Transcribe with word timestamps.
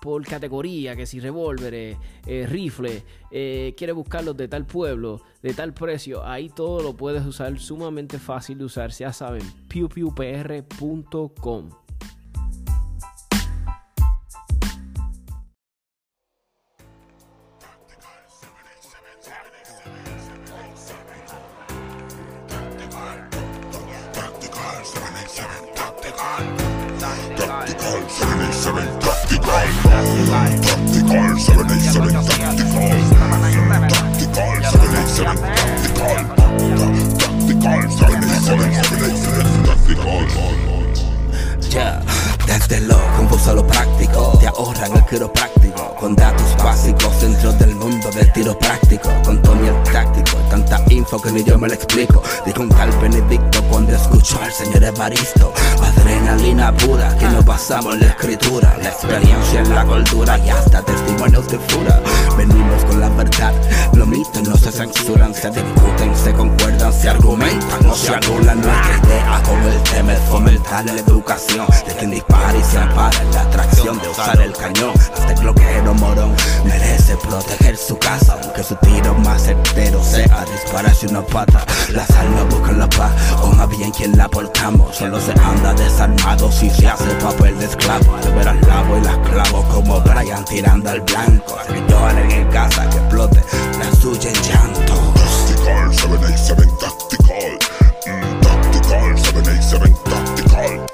por 0.00 0.24
categoría, 0.24 0.94
que 0.96 1.06
si 1.06 1.20
revólveres, 1.20 1.96
eh, 2.26 2.46
rifles, 2.48 3.04
eh, 3.30 3.74
quieres 3.76 3.96
buscarlos 3.96 4.36
de 4.36 4.48
tal 4.48 4.66
pueblo, 4.66 5.22
de 5.42 5.54
tal 5.54 5.72
precio, 5.74 6.24
ahí 6.24 6.48
todo 6.48 6.82
lo 6.82 6.96
puedes 6.96 7.24
usar, 7.26 7.58
sumamente 7.58 8.18
fácil 8.18 8.58
de 8.58 8.64
usar, 8.64 8.90
ya 8.90 9.12
saben, 9.12 9.42
pewpewpr.com. 9.68 10.68
Adrenalina 55.10 56.70
pura 56.76 57.16
que 57.16 57.24
nos 57.28 57.42
basamos 57.42 57.94
en 57.94 58.00
la 58.00 58.06
escritura, 58.08 58.76
la 58.82 58.90
experiencia 58.90 59.60
en 59.60 59.74
la 59.74 59.82
cultura 59.86 60.38
y 60.38 60.50
hasta 60.50 60.82
testimonios 60.82 61.48
de 61.48 61.58
fura. 61.58 62.02
Venimos 62.36 62.84
con 62.84 63.00
la 63.00 63.08
verdad, 63.08 63.54
mitos 64.28 64.48
no 64.48 64.56
se 64.56 64.72
censuran, 64.72 65.34
se 65.34 65.50
discuten, 65.50 66.16
se 66.16 66.32
concuerdan, 66.32 66.92
se 66.92 67.08
argumentan, 67.08 67.82
no 67.82 67.94
se 67.94 68.14
anulan 68.14 68.60
nuestra 68.60 69.00
idea 69.04 69.42
con 69.44 69.62
el 69.62 69.82
tema 69.82 70.12
es 70.12 70.20
fomentar 70.20 70.84
la 70.84 70.92
educación 70.92 71.66
de 71.86 71.94
quien 71.94 72.10
dispara 72.10 72.56
y 72.56 72.62
se 72.62 72.78
ampara 72.78 73.22
en 73.22 73.30
la 73.32 73.42
atracción 73.42 73.98
de 74.00 74.08
usar 74.08 74.40
el 74.40 74.52
cañón. 74.52 74.92
Hasta 74.98 75.32
el 75.32 75.40
bloqueo 75.40 75.94
morón 75.94 76.34
merece 76.64 77.16
proteger 77.16 77.76
su 77.76 77.98
casa, 77.98 78.38
aunque 78.42 78.62
su 78.62 78.74
tiro 78.76 79.14
más 79.14 79.42
certero 79.42 80.02
sea 80.02 80.44
dispararse 80.52 81.06
una 81.06 81.22
pata. 81.22 81.64
Las 81.90 82.10
almas 82.10 82.48
buscan 82.48 82.78
la 82.78 82.88
paz, 82.88 83.12
o 83.42 83.48
más 83.48 83.68
bien 83.68 83.90
quien 83.90 84.16
la 84.16 84.28
portamos. 84.28 84.96
Solo 84.96 85.20
se 85.20 85.32
anda 85.32 85.74
desarmado 85.74 86.50
si 86.50 86.70
se 86.70 86.88
hace 86.88 87.10
papel 87.22 87.58
de 87.58 87.66
esclavo. 87.66 88.16
Al 88.16 88.34
ver 88.34 88.48
al 88.48 88.60
lavo 88.62 88.98
y 88.98 89.00
las 89.02 89.18
clavo 89.18 89.57
Brian 90.28 90.44
tirando 90.44 90.90
al 90.90 91.00
blanco. 91.00 91.56
Lloren 91.88 92.30
en 92.30 92.48
casa 92.48 92.88
que 92.90 92.96
explote 92.98 93.40
la 93.78 93.92
suya 93.92 94.28
en 94.28 94.42
llanto. 94.42 94.94
Tactical, 95.14 95.94
787 95.94 96.62
Tactical. 96.80 97.58
Mm, 98.06 98.40
tactical, 98.40 99.18
787 99.18 99.94
Tactical. 100.04 100.86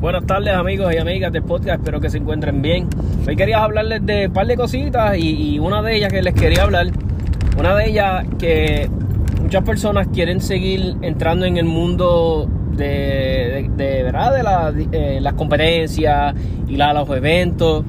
Buenas 0.00 0.26
tardes 0.26 0.54
amigos 0.54 0.92
y 0.92 0.98
amigas 0.98 1.32
del 1.32 1.44
podcast, 1.44 1.80
espero 1.80 2.00
que 2.00 2.10
se 2.10 2.18
encuentren 2.18 2.60
bien. 2.60 2.88
Hoy 3.28 3.36
quería 3.36 3.62
hablarles 3.62 4.04
de 4.04 4.26
un 4.26 4.32
par 4.32 4.46
de 4.48 4.56
cositas 4.56 5.16
y, 5.16 5.54
y 5.54 5.58
una 5.60 5.80
de 5.82 5.96
ellas 5.96 6.12
que 6.12 6.22
les 6.22 6.34
quería 6.34 6.64
hablar, 6.64 6.88
una 7.56 7.76
de 7.76 7.88
ellas 7.88 8.24
que 8.38 8.90
muchas 9.50 9.64
personas 9.64 10.06
quieren 10.14 10.40
seguir 10.40 10.94
entrando 11.02 11.44
en 11.44 11.56
el 11.56 11.64
mundo 11.64 12.48
de, 12.76 13.68
¿verdad? 13.76 14.32
de 14.32 14.42
la- 14.44 14.72
eh, 14.92 15.18
las 15.20 15.32
competencias 15.34 16.36
y 16.68 16.76
la- 16.76 16.92
los 16.92 17.10
eventos 17.10 17.84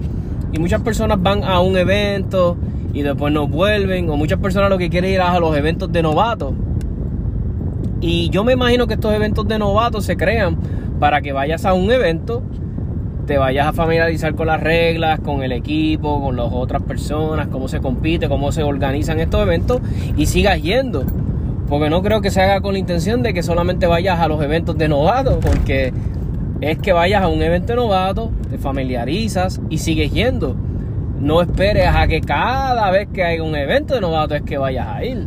y 0.52 0.58
muchas 0.58 0.82
personas 0.82 1.22
van 1.22 1.44
a 1.44 1.60
un 1.60 1.78
evento 1.78 2.58
y 2.96 3.04
después 3.04 3.32
no 3.32 3.48
vuelven 3.48 4.10
o 4.10 4.18
muchas 4.18 4.40
personas 4.40 4.72
lo 4.72 4.80
que 4.80 4.90
quieren 4.90 5.12
ir 5.12 5.22
a 5.22 5.40
los 5.40 5.56
eventos 5.56 5.92
de 5.92 6.02
novatos 6.02 6.54
y 8.02 8.32
yo 8.32 8.44
me 8.44 8.54
imagino 8.54 8.88
que 8.88 8.96
estos 8.96 9.14
eventos 9.14 9.48
de 9.48 9.60
novatos 9.60 10.04
se 10.04 10.18
crean 10.18 10.58
para 11.00 11.22
que 11.22 11.32
vayas 11.32 11.64
a 11.66 11.74
un 11.74 11.92
evento, 11.92 12.42
te 13.28 13.38
vayas 13.38 13.68
a 13.68 13.74
familiarizar 13.74 14.34
con 14.34 14.48
las 14.48 14.62
reglas, 14.62 15.20
con 15.20 15.44
el 15.44 15.52
equipo, 15.52 16.24
con 16.24 16.36
las 16.38 16.48
otras 16.52 16.82
personas, 16.82 17.50
cómo 17.50 17.68
se 17.68 17.80
compite, 17.82 18.28
cómo 18.30 18.52
se 18.52 18.64
organizan 18.64 19.20
estos 19.20 19.44
eventos 19.44 19.80
y 20.18 20.26
sigas 20.26 20.60
yendo. 20.60 21.06
Porque 21.72 21.90
no 21.90 22.04
creo 22.04 22.20
que 22.20 22.32
se 22.32 22.42
haga 22.42 22.60
con 22.60 22.74
la 22.74 22.80
intención 22.80 23.24
de 23.24 23.34
que 23.34 23.44
solamente 23.44 23.88
vayas 23.88 24.20
a 24.20 24.28
los 24.28 24.44
eventos 24.44 24.78
de 24.78 24.90
novatos, 24.90 25.38
porque 25.42 25.94
es 26.60 26.78
que 26.80 26.92
vayas 26.92 27.24
a 27.24 27.30
un 27.30 27.42
evento 27.42 27.68
de 27.68 27.78
novatos, 27.78 28.30
te 28.50 28.58
familiarizas 28.58 29.62
y 29.70 29.78
sigues 29.78 30.12
yendo. 30.12 30.54
No 31.22 31.42
esperes 31.42 31.88
a 31.88 32.08
que 32.08 32.20
cada 32.20 32.92
vez 32.92 33.08
que 33.14 33.24
haya 33.24 33.42
un 33.42 33.56
evento 33.56 33.94
de 33.94 34.02
novatos 34.02 34.40
es 34.40 34.44
que 34.44 34.58
vayas 34.58 34.86
a 34.86 35.06
ir. 35.06 35.26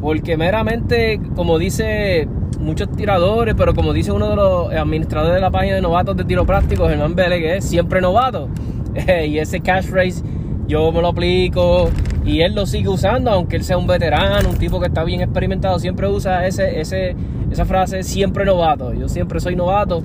Porque 0.00 0.36
meramente, 0.36 1.20
como 1.34 1.58
dice 1.58 2.28
muchos 2.60 2.88
tiradores, 2.92 3.56
pero 3.58 3.74
como 3.74 3.92
dice 3.92 4.12
uno 4.12 4.30
de 4.30 4.36
los 4.36 4.72
administradores 4.72 5.34
de 5.34 5.40
la 5.40 5.50
página 5.50 5.74
de 5.74 5.82
novatos 5.82 6.16
de 6.16 6.24
tiro 6.24 6.46
práctico, 6.46 6.88
Germán 6.88 7.16
Vélez, 7.16 7.40
que 7.40 7.56
es 7.56 7.64
siempre 7.64 8.00
novato. 8.00 8.48
y 9.26 9.38
ese 9.38 9.58
catchphrase 9.58 10.22
yo 10.68 10.92
me 10.92 11.00
lo 11.02 11.08
aplico 11.08 11.90
y 12.26 12.40
él 12.40 12.54
lo 12.56 12.66
sigue 12.66 12.88
usando, 12.88 13.30
aunque 13.30 13.54
él 13.54 13.62
sea 13.62 13.78
un 13.78 13.86
veterano, 13.86 14.50
un 14.50 14.56
tipo 14.56 14.80
que 14.80 14.88
está 14.88 15.04
bien 15.04 15.20
experimentado, 15.20 15.78
siempre 15.78 16.08
usa 16.08 16.44
ese, 16.44 16.80
ese, 16.80 17.14
esa 17.52 17.64
frase 17.64 18.02
siempre 18.02 18.44
novato. 18.44 18.92
Yo 18.92 19.08
siempre 19.08 19.38
soy 19.38 19.54
novato. 19.54 20.02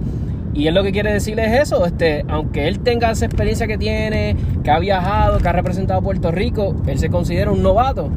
Y 0.53 0.67
él 0.67 0.75
lo 0.75 0.83
que 0.83 0.91
quiere 0.91 1.11
decir 1.11 1.39
es 1.39 1.61
eso, 1.61 1.85
este, 1.85 2.23
aunque 2.27 2.67
él 2.67 2.79
tenga 2.81 3.09
esa 3.09 3.25
experiencia 3.25 3.65
que 3.65 3.77
tiene, 3.77 4.35
que 4.63 4.69
ha 4.69 4.77
viajado, 4.77 5.39
que 5.39 5.47
ha 5.47 5.53
representado 5.53 6.01
a 6.01 6.03
Puerto 6.03 6.29
Rico, 6.29 6.75
él 6.85 6.99
se 6.99 7.09
considera 7.09 7.51
un 7.51 7.63
novato. 7.63 8.09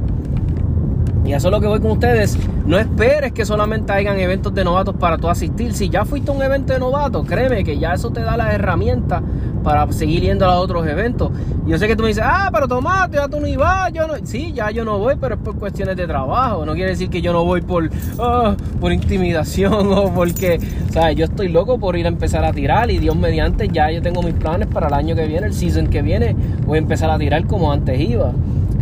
Y 1.24 1.32
eso 1.32 1.48
es 1.48 1.52
lo 1.52 1.60
que 1.60 1.66
voy 1.66 1.80
con 1.80 1.92
ustedes. 1.92 2.38
No 2.66 2.78
esperes 2.78 3.32
que 3.32 3.44
solamente 3.46 3.92
hayan 3.92 4.18
eventos 4.18 4.54
de 4.54 4.62
novatos 4.62 4.94
para 4.96 5.16
tú 5.16 5.28
asistir. 5.28 5.72
Si 5.72 5.88
ya 5.88 6.04
fuiste 6.04 6.30
a 6.30 6.34
un 6.34 6.42
evento 6.42 6.72
de 6.72 6.78
novatos, 6.78 7.26
créeme 7.26 7.64
que 7.64 7.78
ya 7.78 7.94
eso 7.94 8.10
te 8.10 8.20
da 8.20 8.36
las 8.36 8.52
herramientas 8.52 9.22
para 9.62 9.90
seguir 9.90 10.22
yendo 10.22 10.44
a 10.44 10.60
otros 10.60 10.86
eventos. 10.86 11.30
Yo 11.66 11.78
sé 11.78 11.88
que 11.88 11.96
tú 11.96 12.02
me 12.02 12.08
dices, 12.08 12.22
ah, 12.24 12.50
pero 12.52 12.68
tomate, 12.68 13.16
ya 13.16 13.26
tú 13.26 13.40
no 13.40 13.46
ibas, 13.46 13.90
yo 13.92 14.06
no. 14.06 14.14
Sí, 14.24 14.52
ya 14.52 14.70
yo 14.70 14.84
no 14.84 14.98
voy, 14.98 15.16
pero 15.18 15.36
es 15.36 15.40
por 15.40 15.58
cuestiones 15.58 15.96
de 15.96 16.06
trabajo. 16.06 16.66
No 16.66 16.74
quiere 16.74 16.90
decir 16.90 17.08
que 17.08 17.22
yo 17.22 17.32
no 17.32 17.44
voy 17.44 17.62
por, 17.62 17.90
ah, 18.18 18.54
por 18.80 18.92
intimidación 18.92 19.92
o 19.92 20.12
porque, 20.12 20.60
o 20.88 20.92
sea, 20.92 21.10
yo 21.12 21.24
estoy 21.24 21.48
loco 21.48 21.78
por 21.78 21.96
ir 21.96 22.04
a 22.04 22.08
empezar 22.08 22.44
a 22.44 22.52
tirar 22.52 22.90
y 22.90 22.98
Dios 22.98 23.16
mediante 23.16 23.68
ya 23.68 23.90
yo 23.90 24.02
tengo 24.02 24.22
mis 24.22 24.34
planes 24.34 24.68
para 24.68 24.88
el 24.88 24.94
año 24.94 25.16
que 25.16 25.26
viene, 25.26 25.46
el 25.46 25.54
season 25.54 25.86
que 25.86 26.02
viene, 26.02 26.36
voy 26.66 26.76
a 26.76 26.82
empezar 26.82 27.10
a 27.10 27.18
tirar 27.18 27.46
como 27.46 27.72
antes 27.72 27.98
iba. 27.98 28.32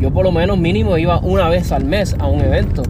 Yo 0.03 0.11
por 0.11 0.25
lo 0.25 0.33
menos 0.33 0.59
mínimo 0.59 0.99
iba 0.99 1.19
una 1.21 1.49
vez 1.49 1.71
al 1.71 1.85
mes 1.85 2.17
a 2.19 2.27
un 2.27 2.41
evento. 2.41 2.83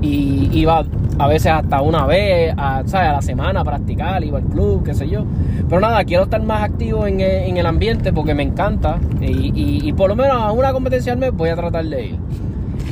Y 0.00 0.48
iba 0.52 0.84
a 1.18 1.26
veces 1.26 1.50
hasta 1.50 1.80
una 1.80 2.06
vez, 2.06 2.54
a, 2.56 2.82
¿sabes? 2.86 3.08
a 3.08 3.12
la 3.14 3.22
semana 3.22 3.60
a 3.60 3.64
practicar, 3.64 4.22
iba 4.22 4.38
al 4.38 4.44
club, 4.44 4.84
qué 4.84 4.94
sé 4.94 5.08
yo. 5.08 5.24
Pero 5.68 5.80
nada, 5.80 6.04
quiero 6.04 6.24
estar 6.24 6.40
más 6.42 6.62
activo 6.62 7.06
en, 7.06 7.20
el- 7.20 7.48
en 7.48 7.56
el 7.56 7.66
ambiente 7.66 8.12
porque 8.12 8.32
me 8.34 8.44
encanta. 8.44 8.98
Y 9.20 9.92
por 9.94 10.08
lo 10.08 10.14
menos 10.14 10.40
a 10.40 10.52
una 10.52 10.72
competencia 10.72 11.12
al 11.12 11.18
mes 11.18 11.32
voy 11.32 11.48
a 11.48 11.56
tratar 11.56 11.84
de 11.84 12.06
ir. 12.06 12.18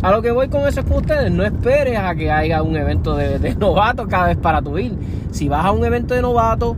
A 0.03 0.11
lo 0.11 0.21
que 0.21 0.33
voy 0.33 0.49
con 0.49 0.67
eso 0.67 0.81
es 0.81 0.87
con 0.87 0.97
ustedes, 0.99 1.31
no 1.31 1.45
esperes 1.45 1.99
a 1.99 2.15
que 2.15 2.31
haya 2.31 2.61
un 2.63 2.77
evento 2.77 3.15
de, 3.17 3.39
de 3.39 3.55
novato 3.59 4.09
cada 4.09 4.27
vez 4.27 4.37
para 4.37 4.61
tu 4.61 4.77
ir. 4.79 4.95
Si 5.31 5.49
vas 5.49 5.65
a 5.65 5.71
un 5.71 5.85
evento 5.85 6.15
de 6.15 6.23
novato, 6.23 6.75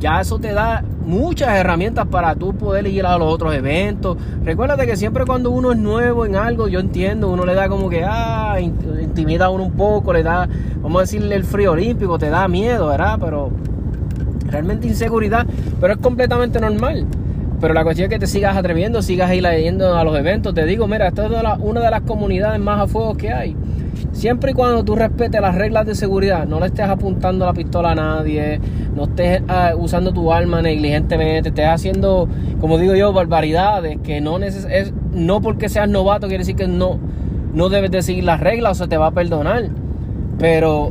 ya 0.00 0.20
eso 0.20 0.38
te 0.38 0.52
da 0.52 0.82
muchas 1.08 1.48
herramientas 1.56 2.06
para 2.06 2.34
tú 2.34 2.54
poder 2.54 2.86
ir 2.86 3.06
a 3.06 3.16
los 3.16 3.32
otros 3.32 3.54
eventos. 3.54 4.18
Recuérdate 4.44 4.86
que 4.86 4.96
siempre 4.96 5.24
cuando 5.24 5.50
uno 5.50 5.72
es 5.72 5.78
nuevo 5.78 6.26
en 6.26 6.36
algo, 6.36 6.68
yo 6.68 6.80
entiendo, 6.80 7.30
uno 7.30 7.46
le 7.46 7.54
da 7.54 7.68
como 7.68 7.88
que, 7.88 8.04
ah, 8.04 8.58
in- 8.60 8.76
intimida 9.02 9.46
a 9.46 9.50
uno 9.50 9.64
un 9.64 9.72
poco, 9.72 10.12
le 10.12 10.22
da, 10.22 10.46
vamos 10.82 10.98
a 10.98 11.00
decirle 11.02 11.34
el 11.34 11.44
frío 11.44 11.72
olímpico, 11.72 12.18
te 12.18 12.28
da 12.28 12.46
miedo, 12.46 12.88
¿verdad? 12.88 13.18
Pero 13.20 13.50
realmente 14.50 14.86
inseguridad, 14.86 15.46
pero 15.80 15.94
es 15.94 15.98
completamente 15.98 16.60
normal. 16.60 17.06
Pero 17.60 17.74
la 17.74 17.82
cuestión 17.82 18.04
es 18.04 18.10
que 18.14 18.20
te 18.20 18.26
sigas 18.28 18.56
atreviendo, 18.56 19.02
sigas 19.02 19.32
ir 19.34 19.44
yendo 19.44 19.96
a 19.96 20.04
los 20.04 20.16
eventos. 20.16 20.54
Te 20.54 20.64
digo, 20.64 20.86
mira, 20.86 21.08
esta 21.08 21.26
es 21.26 21.32
una 21.60 21.80
de 21.80 21.90
las 21.90 22.02
comunidades 22.02 22.60
más 22.60 22.80
a 22.80 22.86
fuego 22.86 23.16
que 23.16 23.32
hay. 23.32 23.56
Siempre 24.18 24.50
y 24.50 24.54
cuando 24.54 24.82
tú 24.84 24.96
respetes 24.96 25.40
las 25.40 25.54
reglas 25.54 25.86
de 25.86 25.94
seguridad, 25.94 26.44
no 26.44 26.58
le 26.58 26.66
estés 26.66 26.88
apuntando 26.88 27.46
la 27.46 27.52
pistola 27.52 27.92
a 27.92 27.94
nadie, 27.94 28.60
no 28.96 29.04
estés 29.04 29.42
ah, 29.46 29.74
usando 29.78 30.12
tu 30.12 30.32
arma 30.32 30.60
negligentemente, 30.60 31.50
estés 31.50 31.68
haciendo, 31.68 32.28
como 32.60 32.78
digo 32.78 32.96
yo, 32.96 33.12
barbaridades 33.12 33.98
que 34.02 34.20
no, 34.20 34.40
neces 34.40 34.66
es- 34.68 34.92
no 35.12 35.40
porque 35.40 35.68
seas 35.68 35.88
novato 35.88 36.26
quiere 36.26 36.40
decir 36.42 36.56
que 36.56 36.66
no, 36.66 36.98
no 37.54 37.68
debes 37.68 37.92
de 37.92 38.02
seguir 38.02 38.24
las 38.24 38.40
reglas 38.40 38.80
o 38.80 38.84
se 38.84 38.88
te 38.88 38.96
va 38.96 39.06
a 39.06 39.10
perdonar. 39.12 39.68
Pero 40.36 40.90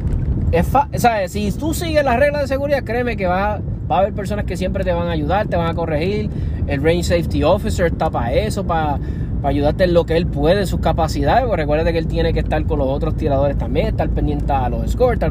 es 0.53 0.71
¿sabes? 0.95 1.33
si 1.33 1.51
tú 1.51 1.73
sigues 1.73 2.05
las 2.05 2.17
reglas 2.17 2.43
de 2.43 2.47
seguridad, 2.47 2.85
créeme 2.85 3.17
que 3.17 3.27
va, 3.27 3.59
va 3.91 3.97
a 3.97 3.99
haber 3.99 4.13
personas 4.13 4.45
que 4.45 4.55
siempre 4.55 4.85
te 4.85 4.93
van 4.93 5.09
a 5.09 5.11
ayudar, 5.11 5.47
te 5.47 5.57
van 5.57 5.67
a 5.67 5.73
corregir. 5.73 6.29
El 6.65 6.81
Range 6.81 7.03
Safety 7.03 7.43
Officer 7.43 7.87
está 7.87 8.09
para 8.09 8.31
eso, 8.31 8.65
para, 8.65 8.99
para 9.47 9.55
ayudarte 9.55 9.85
en 9.85 9.93
lo 9.93 10.05
que 10.05 10.17
él 10.17 10.27
puede, 10.27 10.65
sus 10.65 10.81
capacidades. 10.81 11.45
Porque 11.45 11.61
recuerda 11.61 11.89
que 11.93 11.99
él 11.99 12.07
tiene 12.07 12.33
que 12.33 12.41
estar 12.41 12.65
con 12.65 12.79
los 12.79 12.89
otros 12.89 13.15
tiradores 13.15 13.57
también, 13.57 13.87
estar 13.87 14.09
pendiente 14.09 14.51
a 14.51 14.67
los 14.67 14.91
scores. 14.91 15.21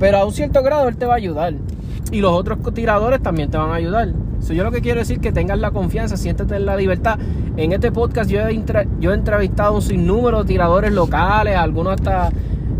pero 0.00 0.18
a 0.18 0.24
un 0.24 0.32
cierto 0.32 0.60
grado 0.60 0.88
él 0.88 0.96
te 0.96 1.06
va 1.06 1.12
a 1.12 1.16
ayudar. 1.18 1.54
Y 2.10 2.20
los 2.20 2.32
otros 2.32 2.58
tiradores 2.74 3.22
también 3.22 3.48
te 3.48 3.58
van 3.58 3.70
a 3.70 3.74
ayudar. 3.74 4.08
So, 4.40 4.54
yo 4.54 4.64
lo 4.64 4.72
que 4.72 4.80
quiero 4.80 4.98
decir 4.98 5.18
es 5.18 5.22
que 5.22 5.30
tengas 5.30 5.60
la 5.60 5.70
confianza, 5.70 6.16
siéntete 6.16 6.56
en 6.56 6.66
la 6.66 6.76
libertad. 6.76 7.16
En 7.56 7.72
este 7.72 7.92
podcast 7.92 8.28
yo 8.28 8.40
he, 8.40 8.60
yo 8.98 9.12
he 9.12 9.14
entrevistado 9.14 9.76
un 9.76 9.82
sinnúmero 9.82 10.42
de 10.42 10.48
tiradores 10.48 10.90
locales, 10.90 11.56
algunos 11.56 11.92
hasta 11.94 12.32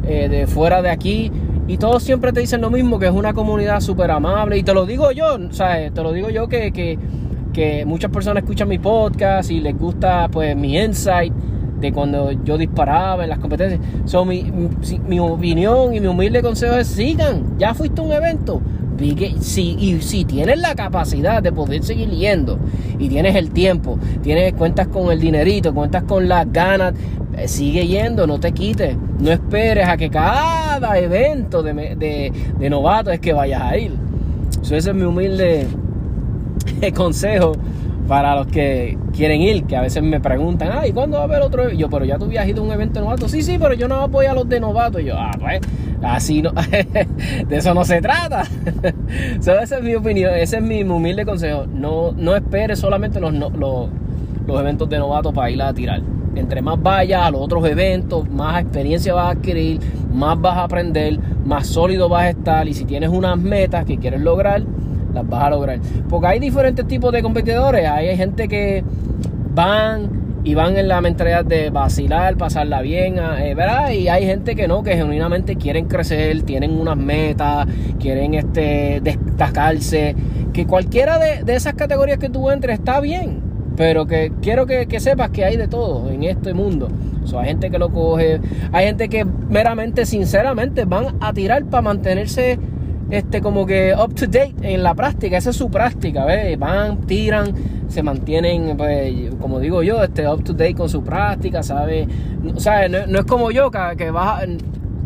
eh, 0.08 0.28
de 0.28 0.48
fuera 0.48 0.82
de 0.82 0.90
aquí. 0.90 1.30
Y 1.68 1.78
todos 1.78 2.02
siempre 2.02 2.32
te 2.32 2.40
dicen 2.40 2.62
lo 2.62 2.70
mismo, 2.70 2.98
que 2.98 3.06
es 3.06 3.12
una 3.12 3.32
comunidad 3.32 3.78
súper 3.78 4.10
amable. 4.10 4.58
Y 4.58 4.64
te 4.64 4.74
lo 4.74 4.86
digo 4.86 5.12
yo, 5.12 5.38
¿sabes? 5.52 5.94
Te 5.94 6.02
lo 6.02 6.12
digo 6.12 6.30
yo 6.30 6.48
que, 6.48 6.98
que 7.54 7.86
muchas 7.86 8.10
personas 8.10 8.42
escuchan 8.42 8.68
mi 8.68 8.78
podcast 8.78 9.50
y 9.50 9.60
les 9.60 9.78
gusta 9.78 10.28
pues 10.30 10.54
mi 10.54 10.76
insight 10.76 11.32
de 11.80 11.92
cuando 11.92 12.32
yo 12.32 12.58
disparaba 12.58 13.24
en 13.24 13.30
las 13.30 13.38
competencias. 13.38 13.80
So, 14.04 14.24
mi, 14.24 14.44
mi, 15.06 15.20
opinión 15.20 15.94
y 15.94 16.00
mi 16.00 16.06
humilde 16.06 16.42
consejo 16.42 16.74
es 16.74 16.88
sigan. 16.88 17.56
Ya 17.58 17.72
fuiste 17.72 18.00
a 18.00 18.04
un 18.04 18.12
evento. 18.12 18.60
Si, 19.40 19.76
y 19.78 20.00
si 20.02 20.24
tienes 20.24 20.58
la 20.58 20.74
capacidad 20.74 21.42
de 21.42 21.52
poder 21.52 21.82
seguir 21.82 22.10
yendo 22.10 22.58
y 22.98 23.08
tienes 23.08 23.34
el 23.34 23.50
tiempo, 23.50 23.98
tienes 24.22 24.54
cuentas 24.54 24.86
con 24.88 25.10
el 25.10 25.20
dinerito, 25.20 25.74
cuentas 25.74 26.04
con 26.04 26.28
las 26.28 26.50
ganas, 26.52 26.94
eh, 27.36 27.48
sigue 27.48 27.86
yendo, 27.86 28.26
no 28.26 28.38
te 28.38 28.52
quites. 28.52 28.96
No 29.18 29.30
esperes 29.30 29.88
a 29.88 29.96
que 29.96 30.10
cada 30.10 30.98
evento 30.98 31.62
de, 31.62 31.72
de, 31.96 32.32
de 32.58 32.70
novato 32.70 33.10
es 33.10 33.20
que 33.20 33.32
vayas 33.32 33.62
a 33.62 33.76
ir. 33.76 33.92
So, 34.62 34.76
ese 34.76 34.90
es 34.90 34.96
mi 34.96 35.02
humilde 35.02 35.66
consejo 36.94 37.52
para 38.06 38.34
los 38.36 38.46
que 38.46 38.98
quieren 39.12 39.40
ir, 39.40 39.64
que 39.64 39.76
a 39.76 39.80
veces 39.80 40.02
me 40.02 40.20
preguntan, 40.20 40.70
ay, 40.72 40.92
¿cuándo 40.92 41.16
va 41.16 41.22
a 41.22 41.26
haber 41.26 41.42
otro 41.42 41.62
evento? 41.62 41.80
Yo, 41.80 41.88
pero 41.88 42.04
ya 42.04 42.18
tú 42.18 42.24
habías 42.26 42.46
a 42.46 42.60
un 42.60 42.70
evento 42.70 43.00
novato. 43.00 43.28
Sí, 43.28 43.42
sí, 43.42 43.58
pero 43.58 43.74
yo 43.74 43.88
no 43.88 44.06
voy 44.08 44.26
a 44.26 44.34
los 44.34 44.48
de 44.48 44.60
novato. 44.60 45.00
Y 45.00 45.06
yo, 45.06 45.14
ah, 45.16 45.30
pues, 45.40 45.60
así 46.02 46.42
no, 46.42 46.52
de 47.48 47.56
eso 47.56 47.74
no 47.74 47.84
se 47.84 48.00
trata. 48.00 48.44
esa 49.38 49.62
es 49.62 49.82
mi 49.82 49.94
opinión, 49.94 50.34
ese 50.34 50.56
es 50.56 50.62
mi 50.62 50.82
humilde 50.82 51.24
consejo. 51.24 51.66
No, 51.66 52.12
no 52.12 52.36
esperes 52.36 52.78
solamente 52.78 53.20
los, 53.20 53.32
los, 53.32 53.88
los 54.46 54.60
eventos 54.60 54.88
de 54.88 54.98
novato 54.98 55.32
para 55.32 55.50
ir 55.50 55.62
a 55.62 55.72
tirar. 55.72 56.02
Entre 56.34 56.60
más 56.60 56.82
vayas 56.82 57.22
a 57.22 57.30
los 57.30 57.40
otros 57.40 57.64
eventos, 57.66 58.28
más 58.28 58.60
experiencia 58.60 59.14
vas 59.14 59.28
a 59.28 59.30
adquirir, 59.30 59.80
más 60.12 60.38
vas 60.40 60.56
a 60.56 60.64
aprender, 60.64 61.18
más 61.44 61.68
sólido 61.68 62.08
vas 62.08 62.24
a 62.24 62.30
estar. 62.30 62.68
Y 62.68 62.74
si 62.74 62.84
tienes 62.84 63.08
unas 63.08 63.38
metas 63.38 63.86
que 63.86 63.98
quieres 63.98 64.20
lograr, 64.20 64.62
las 65.14 65.28
vas 65.28 65.44
a 65.44 65.50
lograr. 65.50 65.78
Porque 66.08 66.26
hay 66.26 66.38
diferentes 66.38 66.86
tipos 66.86 67.12
de 67.12 67.22
competidores. 67.22 67.88
Hay 67.88 68.16
gente 68.16 68.48
que 68.48 68.84
van 69.54 70.40
y 70.44 70.54
van 70.54 70.76
en 70.76 70.88
la 70.88 71.00
mentalidad 71.00 71.44
de 71.44 71.70
vacilar, 71.70 72.36
pasarla 72.36 72.82
bien, 72.82 73.18
eh, 73.18 73.54
¿verdad? 73.54 73.90
Y 73.92 74.08
hay 74.08 74.26
gente 74.26 74.54
que 74.54 74.68
no, 74.68 74.82
que 74.82 74.94
genuinamente 74.94 75.56
quieren 75.56 75.86
crecer, 75.86 76.42
tienen 76.42 76.78
unas 76.78 76.98
metas, 76.98 77.66
quieren 77.98 78.34
este, 78.34 79.00
destacarse. 79.02 80.14
Que 80.52 80.66
cualquiera 80.66 81.18
de, 81.18 81.44
de 81.44 81.54
esas 81.54 81.74
categorías 81.74 82.18
que 82.18 82.28
tú 82.28 82.50
entres 82.50 82.78
está 82.78 83.00
bien. 83.00 83.42
Pero 83.76 84.06
que 84.06 84.32
quiero 84.40 84.66
que, 84.66 84.86
que 84.86 85.00
sepas 85.00 85.30
que 85.30 85.44
hay 85.44 85.56
de 85.56 85.66
todo 85.66 86.10
en 86.10 86.22
este 86.24 86.52
mundo. 86.54 86.88
Hay 87.32 87.48
gente 87.48 87.70
que 87.70 87.78
lo 87.78 87.90
coge, 87.90 88.40
hay 88.72 88.86
gente 88.86 89.08
que 89.08 89.24
meramente, 89.24 90.06
sinceramente, 90.06 90.84
van 90.84 91.16
a 91.20 91.32
tirar 91.32 91.64
para 91.64 91.82
mantenerse 91.82 92.58
este 93.10 93.40
como 93.40 93.66
que 93.66 93.94
up 93.94 94.14
to 94.14 94.26
date 94.26 94.54
en 94.62 94.82
la 94.82 94.94
práctica, 94.94 95.36
esa 95.36 95.50
es 95.50 95.56
su 95.56 95.70
práctica, 95.70 96.24
¿ves? 96.24 96.58
Van, 96.58 97.02
tiran, 97.02 97.52
se 97.88 98.02
mantienen, 98.02 98.76
pues, 98.76 99.12
como 99.40 99.60
digo 99.60 99.82
yo, 99.82 100.02
este 100.02 100.28
up 100.28 100.42
to 100.42 100.52
date 100.52 100.74
con 100.74 100.88
su 100.88 101.02
práctica, 101.02 101.62
¿sabes? 101.62 102.08
O 102.54 102.60
sea, 102.60 102.88
no, 102.88 103.18
es 103.18 103.24
como 103.26 103.50
yo, 103.50 103.70
que, 103.96 104.10
vas, 104.10 104.44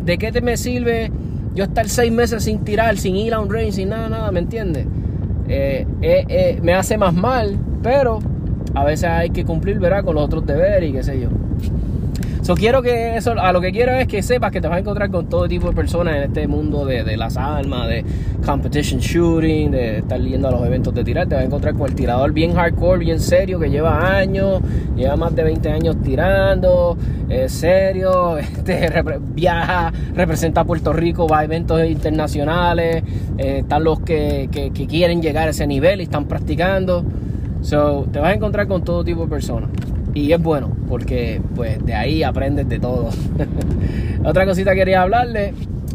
¿de 0.03 0.17
qué 0.17 0.31
te 0.31 0.41
me 0.41 0.57
sirve 0.57 1.11
yo 1.53 1.65
estar 1.65 1.87
seis 1.89 2.11
meses 2.11 2.43
sin 2.43 2.59
tirar, 2.59 2.97
sin 2.97 3.15
ir 3.15 3.33
a 3.33 3.39
un 3.39 3.51
range, 3.51 3.73
sin 3.73 3.89
nada, 3.89 4.09
nada, 4.09 4.31
¿me 4.31 4.39
entiendes? 4.39 4.85
Eh, 5.47 5.85
eh, 6.01 6.25
eh, 6.29 6.59
me 6.61 6.73
hace 6.73 6.97
más 6.97 7.13
mal, 7.13 7.57
pero 7.81 8.19
a 8.75 8.83
veces 8.83 9.09
hay 9.09 9.31
que 9.31 9.45
cumplir, 9.45 9.79
¿verdad? 9.79 10.03
Con 10.03 10.15
los 10.15 10.23
otros 10.23 10.45
deberes 10.45 10.89
y 10.89 10.93
qué 10.93 11.03
sé 11.03 11.19
yo. 11.19 11.29
So, 12.49 12.55
quiero 12.55 12.81
que 12.81 13.15
eso, 13.15 13.33
a 13.39 13.51
lo 13.51 13.61
que 13.61 13.71
quiero 13.71 13.91
es 13.93 14.07
que 14.07 14.23
sepas 14.23 14.51
que 14.51 14.59
te 14.59 14.67
vas 14.67 14.77
a 14.77 14.79
encontrar 14.79 15.11
con 15.11 15.29
todo 15.29 15.47
tipo 15.47 15.69
de 15.69 15.75
personas 15.75 16.15
en 16.15 16.23
este 16.23 16.47
mundo 16.47 16.83
de, 16.83 17.03
de 17.03 17.15
las 17.15 17.37
armas, 17.37 17.87
de 17.87 18.03
competition 18.43 18.99
shooting, 18.99 19.69
de 19.69 19.99
estar 19.99 20.19
yendo 20.19 20.47
a 20.47 20.51
los 20.53 20.65
eventos 20.65 20.91
de 20.95 21.03
tirar. 21.03 21.27
Te 21.27 21.35
vas 21.35 21.43
a 21.43 21.45
encontrar 21.45 21.75
con 21.75 21.87
el 21.87 21.93
tirador 21.93 22.33
bien 22.33 22.55
hardcore, 22.55 23.05
bien 23.05 23.19
serio, 23.19 23.59
que 23.59 23.69
lleva 23.69 24.17
años, 24.17 24.61
lleva 24.95 25.15
más 25.15 25.35
de 25.35 25.43
20 25.43 25.69
años 25.69 25.97
tirando, 26.01 26.97
es 27.29 27.51
serio, 27.51 28.35
este, 28.39 28.89
viaja, 29.35 29.93
representa 30.15 30.61
a 30.61 30.65
Puerto 30.65 30.91
Rico, 30.91 31.27
va 31.27 31.41
a 31.41 31.43
eventos 31.43 31.85
internacionales, 31.85 33.03
eh, 33.37 33.59
están 33.59 33.83
los 33.83 33.99
que, 33.99 34.49
que- 34.51 34.71
que 34.71 34.87
quieren 34.87 35.21
llegar 35.21 35.49
a 35.49 35.51
ese 35.51 35.67
nivel 35.67 35.99
y 36.01 36.05
están 36.05 36.25
practicando. 36.25 37.05
So, 37.61 38.07
te 38.11 38.17
vas 38.17 38.31
a 38.31 38.33
encontrar 38.33 38.67
con 38.67 38.83
todo 38.83 39.03
tipo 39.03 39.21
de 39.21 39.27
personas. 39.27 39.69
Y 40.13 40.31
es 40.31 40.41
bueno, 40.41 40.71
porque 40.87 41.41
pues 41.55 41.83
de 41.85 41.93
ahí 41.93 42.23
aprendes 42.23 42.67
de 42.67 42.79
todo. 42.79 43.09
Otra 44.25 44.45
cosita 44.45 44.71
que 44.71 44.77
quería 44.77 45.03
hablarle, 45.03 45.53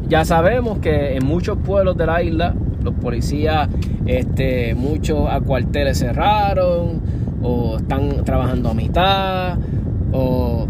ya 0.09 0.25
sabemos 0.25 0.79
que 0.79 1.17
en 1.17 1.25
muchos 1.27 1.59
pueblos 1.59 1.97
de 1.97 2.07
la 2.07 2.23
isla, 2.23 2.55
los 2.83 2.95
policías, 2.95 3.69
este, 4.07 4.75
muchos 4.75 5.29
a 5.29 5.41
cuarteles 5.41 5.99
cerraron, 5.99 7.01
o 7.43 7.77
están 7.79 8.25
trabajando 8.25 8.71
a 8.71 8.75
mitad, 8.75 9.59
o 10.13 10.67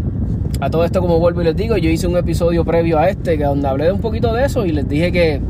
a 0.59 0.69
todo 0.69 0.85
esto 0.85 1.01
como 1.01 1.19
vuelvo 1.19 1.41
y 1.41 1.45
les 1.45 1.55
digo, 1.55 1.77
yo 1.77 1.89
hice 1.89 2.07
un 2.07 2.17
episodio 2.17 2.65
previo 2.65 2.97
a 2.97 3.09
este, 3.09 3.37
que 3.37 3.43
donde 3.43 3.67
hablé 3.67 3.85
de 3.85 3.91
un 3.91 4.01
poquito 4.01 4.33
de 4.33 4.45
eso 4.45 4.65
y 4.65 4.71
les 4.71 4.87
dije 4.87 5.11
que 5.11 5.41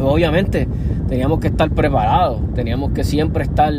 obviamente 0.00 0.68
teníamos 1.08 1.40
que 1.40 1.48
estar 1.48 1.70
preparados, 1.70 2.40
teníamos 2.54 2.92
que 2.92 3.04
siempre 3.04 3.44
estar 3.44 3.72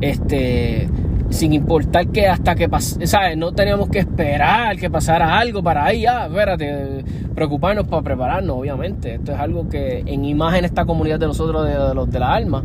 este 0.00 0.88
sin 1.32 1.52
importar 1.52 2.08
que 2.08 2.28
hasta 2.28 2.54
que 2.54 2.68
pase. 2.68 2.98
No 3.36 3.52
teníamos 3.52 3.88
que 3.88 4.00
esperar 4.00 4.76
que 4.76 4.90
pasara 4.90 5.38
algo 5.38 5.62
para 5.62 5.84
ahí, 5.84 6.06
ah, 6.06 6.26
espérate, 6.26 7.04
preocuparnos 7.34 7.86
para 7.86 8.02
prepararnos, 8.02 8.56
obviamente. 8.56 9.14
Esto 9.14 9.32
es 9.32 9.38
algo 9.38 9.68
que 9.68 10.02
en 10.06 10.24
imagen 10.24 10.64
esta 10.64 10.84
comunidad 10.84 11.18
de 11.18 11.26
nosotros, 11.26 11.66
de, 11.66 11.72
de 11.72 11.94
los 11.94 12.10
de 12.10 12.18
la 12.18 12.34
alma, 12.34 12.62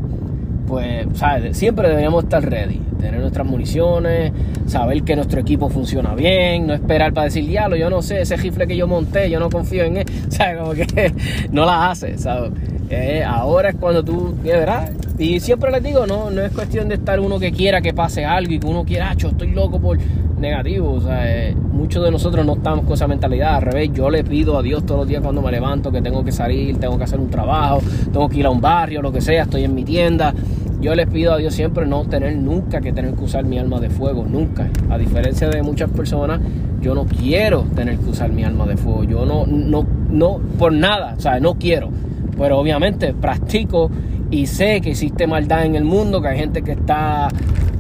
pues, 0.68 1.08
¿sabes? 1.14 1.58
Siempre 1.58 1.88
deberíamos 1.88 2.26
estar 2.26 2.44
ready, 2.44 2.82
tener 3.00 3.22
nuestras 3.22 3.48
municiones, 3.48 4.34
saber 4.66 5.04
que 5.04 5.16
nuestro 5.16 5.40
equipo 5.40 5.70
funciona 5.70 6.14
bien, 6.14 6.68
no 6.68 6.74
esperar 6.74 7.14
para 7.14 7.26
decir, 7.26 7.48
diablo, 7.48 7.78
yo 7.78 7.90
no 7.90 8.02
sé, 8.02 8.22
ese 8.22 8.36
rifle 8.36 8.68
que 8.68 8.76
yo 8.76 8.86
monté, 8.86 9.30
yo 9.30 9.40
no 9.40 9.50
confío 9.50 9.86
en 9.86 9.98
él, 9.98 10.06
¿sabes? 10.30 10.58
Como 10.60 10.74
que 10.74 11.14
no 11.52 11.66
la 11.66 11.90
hace, 11.90 12.18
¿sabes? 12.18 12.52
Eh, 12.89 13.24
ahora 13.24 13.70
es 13.70 13.75
cuando 13.75 14.03
tú, 14.03 14.34
verdad, 14.44 14.91
y 15.17 15.39
siempre 15.41 15.72
les 15.72 15.84
digo, 15.84 16.08
no, 16.08 16.29
no 16.29 16.41
es 16.41 16.51
cuestión 16.53 16.88
de 16.88 16.96
estar 16.96 17.20
uno 17.20 17.38
que 17.38 17.51
quiera 17.51 17.82
que 17.82 17.94
pase 17.94 18.24
algo 18.24 18.53
y 18.53 18.60
que 18.60 18.67
uno 18.67 18.86
quiera, 18.86 19.10
"Acho, 19.10 19.27
estoy 19.27 19.51
loco 19.51 19.79
por 19.79 19.98
negativo, 20.39 20.94
o 20.94 21.01
sea, 21.01 21.50
eh, 21.50 21.53
muchos 21.56 22.03
de 22.03 22.12
nosotros 22.12 22.46
no 22.46 22.53
estamos 22.53 22.86
con 22.86 22.94
esa 22.94 23.08
mentalidad, 23.08 23.56
al 23.56 23.63
revés, 23.63 23.89
yo 23.91 24.10
le 24.10 24.24
pido 24.24 24.58
a 24.58 24.62
Dios 24.62 24.86
todos 24.86 25.01
los 25.01 25.08
días 25.08 25.22
cuando 25.22 25.41
me 25.41 25.51
levanto 25.51 25.91
que 25.91 26.01
tengo 26.01 26.24
que 26.24 26.32
salir, 26.32 26.77
tengo 26.77 26.98
que 26.98 27.03
hacer 27.03 27.20
un 27.20 27.29
trabajo, 27.29 27.79
tengo 28.13 28.29
que 28.29 28.38
ir 28.38 28.46
a 28.46 28.51
un 28.51 28.62
barrio, 28.62 29.01
lo 29.01 29.12
que 29.12 29.20
sea, 29.20 29.44
estoy 29.44 29.63
en 29.63 29.74
mi 29.75 29.84
tienda, 29.84 30.34
yo 30.79 30.94
les 30.94 31.08
pido 31.08 31.34
a 31.34 31.38
Dios 31.38 31.56
siempre 31.56 31.88
no 31.88 32.06
tener 32.06 32.38
nunca 32.38 32.79
que 32.82 32.94
tener 32.94 33.15
que 33.15 33.24
usar 33.24 33.44
mi 33.46 33.58
arma 33.58 33.79
de 33.79 33.89
fuego, 33.89 34.25
nunca. 34.29 34.70
A 34.91 34.98
diferencia 35.00 35.50
de 35.50 35.63
muchas 35.63 35.89
personas, 35.89 36.39
yo 36.82 36.94
no 36.94 37.06
quiero 37.06 37.63
tener 37.75 37.98
que 37.98 38.10
usar 38.12 38.32
mi 38.32 38.44
arma 38.44 38.67
de 38.67 38.77
fuego. 38.77 39.03
Yo 39.03 39.25
no, 39.25 39.48
no, 39.48 39.86
no, 40.12 40.39
por 40.60 40.72
nada, 40.72 41.15
o 41.17 41.20
sea, 41.20 41.39
no 41.39 41.56
quiero. 41.56 41.89
Pero 42.38 42.60
obviamente 42.60 43.13
practico 43.13 43.89
y 44.29 44.46
sé 44.46 44.82
que 44.82 44.91
existe 44.91 45.25
maldad 45.27 45.65
en 45.65 45.75
el 45.75 45.84
mundo, 45.86 46.22
que 46.22 46.27
hay 46.29 46.38
gente 46.38 46.62
que 46.62 46.74
está, 46.74 47.29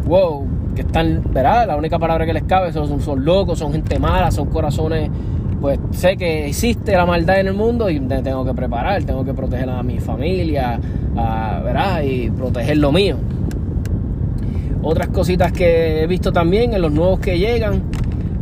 wow, 0.05 0.45
que 0.75 0.81
están, 0.81 1.21
¿verdad? 1.31 1.67
La 1.67 1.75
única 1.75 1.99
palabra 1.99 2.25
que 2.25 2.33
les 2.33 2.43
cabe 2.43 2.71
son, 2.71 2.99
son 3.01 3.25
locos, 3.25 3.59
son 3.59 3.71
gente 3.73 3.99
mala, 3.99 4.31
son 4.31 4.47
corazones. 4.47 5.09
Pues 5.59 5.79
sé 5.91 6.17
que 6.17 6.47
existe 6.47 6.91
la 6.93 7.05
maldad 7.05 7.39
en 7.39 7.47
el 7.47 7.53
mundo 7.55 7.89
y 7.89 7.99
me 7.99 8.21
tengo 8.21 8.45
que 8.45 8.53
preparar, 8.53 9.03
tengo 9.03 9.25
que 9.25 9.33
proteger 9.33 9.69
a 9.69 9.81
mi 9.83 9.99
familia, 9.99 10.79
a- 11.15 11.61
¿verdad? 11.63 12.01
Y 12.03 12.29
proteger 12.29 12.77
lo 12.77 12.91
mío. 12.91 13.17
Otras 14.83 15.07
cositas 15.07 15.51
que 15.51 16.03
he 16.03 16.07
visto 16.07 16.31
también 16.31 16.73
en 16.73 16.81
los 16.81 16.91
nuevos 16.91 17.19
que 17.19 17.37
llegan, 17.39 17.81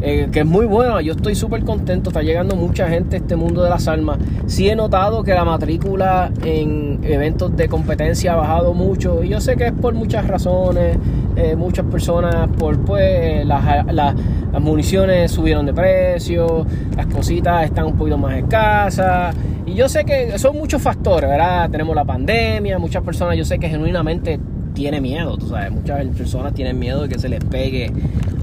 eh, 0.02 0.30
que 0.32 0.42
es 0.42 0.46
muy 0.46 0.66
bueno. 0.66 1.00
Yo 1.02 1.14
estoy 1.14 1.36
súper 1.36 1.64
contento. 1.64 2.10
Está 2.10 2.22
llegando 2.22 2.56
mucha 2.56 2.88
gente 2.88 3.16
a 3.16 3.20
este 3.20 3.36
mundo 3.36 3.64
de 3.64 3.70
las 3.70 3.88
almas. 3.88 4.20
Sí 4.48 4.70
he 4.70 4.76
notado 4.76 5.24
que 5.24 5.34
la 5.34 5.46
matrícula 5.46 6.32
en 6.44 7.00
eventos 7.04 7.56
de 7.56 7.68
competencia 7.68 8.34
ha 8.34 8.36
bajado 8.36 8.74
mucho. 8.74 9.24
Y 9.24 9.30
yo 9.30 9.42
sé 9.42 9.56
que 9.56 9.68
es 9.68 9.72
por 9.74 9.94
muchas 9.94 10.28
razones. 10.28 10.98
Eh, 11.36 11.56
muchas 11.56 11.86
personas, 11.86 12.50
por 12.58 12.80
pues, 12.80 13.46
las, 13.46 13.86
las, 13.94 14.16
las 14.52 14.62
municiones 14.62 15.32
subieron 15.32 15.66
de 15.66 15.74
precio. 15.74 16.66
Las 16.96 17.08
cositas 17.08 17.66
están 17.66 17.86
un 17.86 17.98
poquito 17.98 18.18
más 18.18 18.38
escasas. 18.38 19.36
Y 19.66 19.74
yo 19.74 19.90
sé 19.90 20.06
que 20.06 20.38
son 20.38 20.56
muchos 20.58 20.82
factores, 20.82 21.30
¿verdad? 21.30 21.70
Tenemos 21.70 21.96
la 21.96 22.06
pandemia. 22.06 22.78
Muchas 22.80 23.04
personas, 23.04 23.38
yo 23.38 23.46
sé 23.46 23.58
que 23.58 23.68
genuinamente 23.68 24.40
tiene 24.76 25.02
miedo, 25.02 25.38
tú 25.38 25.48
sabes, 25.48 25.72
muchas 25.72 26.06
personas 26.10 26.54
tienen 26.54 26.78
miedo 26.78 27.02
de 27.02 27.10
que 27.10 27.18
se 27.18 27.30
les 27.30 27.44
pegue 27.44 27.92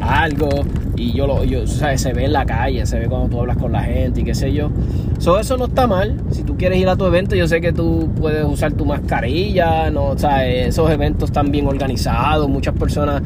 algo 0.01 0.49
y 0.97 1.13
yo 1.13 1.29
lo, 1.29 1.45
yo, 1.45 1.67
sabes, 1.67 2.01
se 2.01 2.13
ve 2.13 2.25
en 2.25 2.33
la 2.33 2.45
calle, 2.45 2.85
se 2.87 2.99
ve 2.99 3.07
cuando 3.07 3.29
tú 3.29 3.41
hablas 3.41 3.57
con 3.57 3.71
la 3.71 3.85
gente 3.85 4.23
y 4.23 4.25
qué 4.25 4.35
sé 4.35 4.53
yo. 4.53 4.71
So, 5.19 5.39
eso 5.39 5.57
no 5.57 5.67
está 5.67 5.87
mal. 5.87 6.17
Si 6.31 6.43
tú 6.43 6.57
quieres 6.57 6.79
ir 6.79 6.89
a 6.89 6.97
tu 6.97 7.07
evento, 7.07 7.37
yo 7.37 7.47
sé 7.47 7.61
que 7.61 7.73
tú 7.73 8.11
puedes 8.19 8.45
usar 8.45 8.73
tu 8.73 8.85
mascarilla, 8.85 9.91
no, 9.91 10.19
sea, 10.19 10.47
esos 10.47 10.91
eventos 10.91 11.31
están 11.31 11.53
bien 11.53 11.69
organizados, 11.69 12.49
muchas 12.49 12.75
personas 12.75 13.23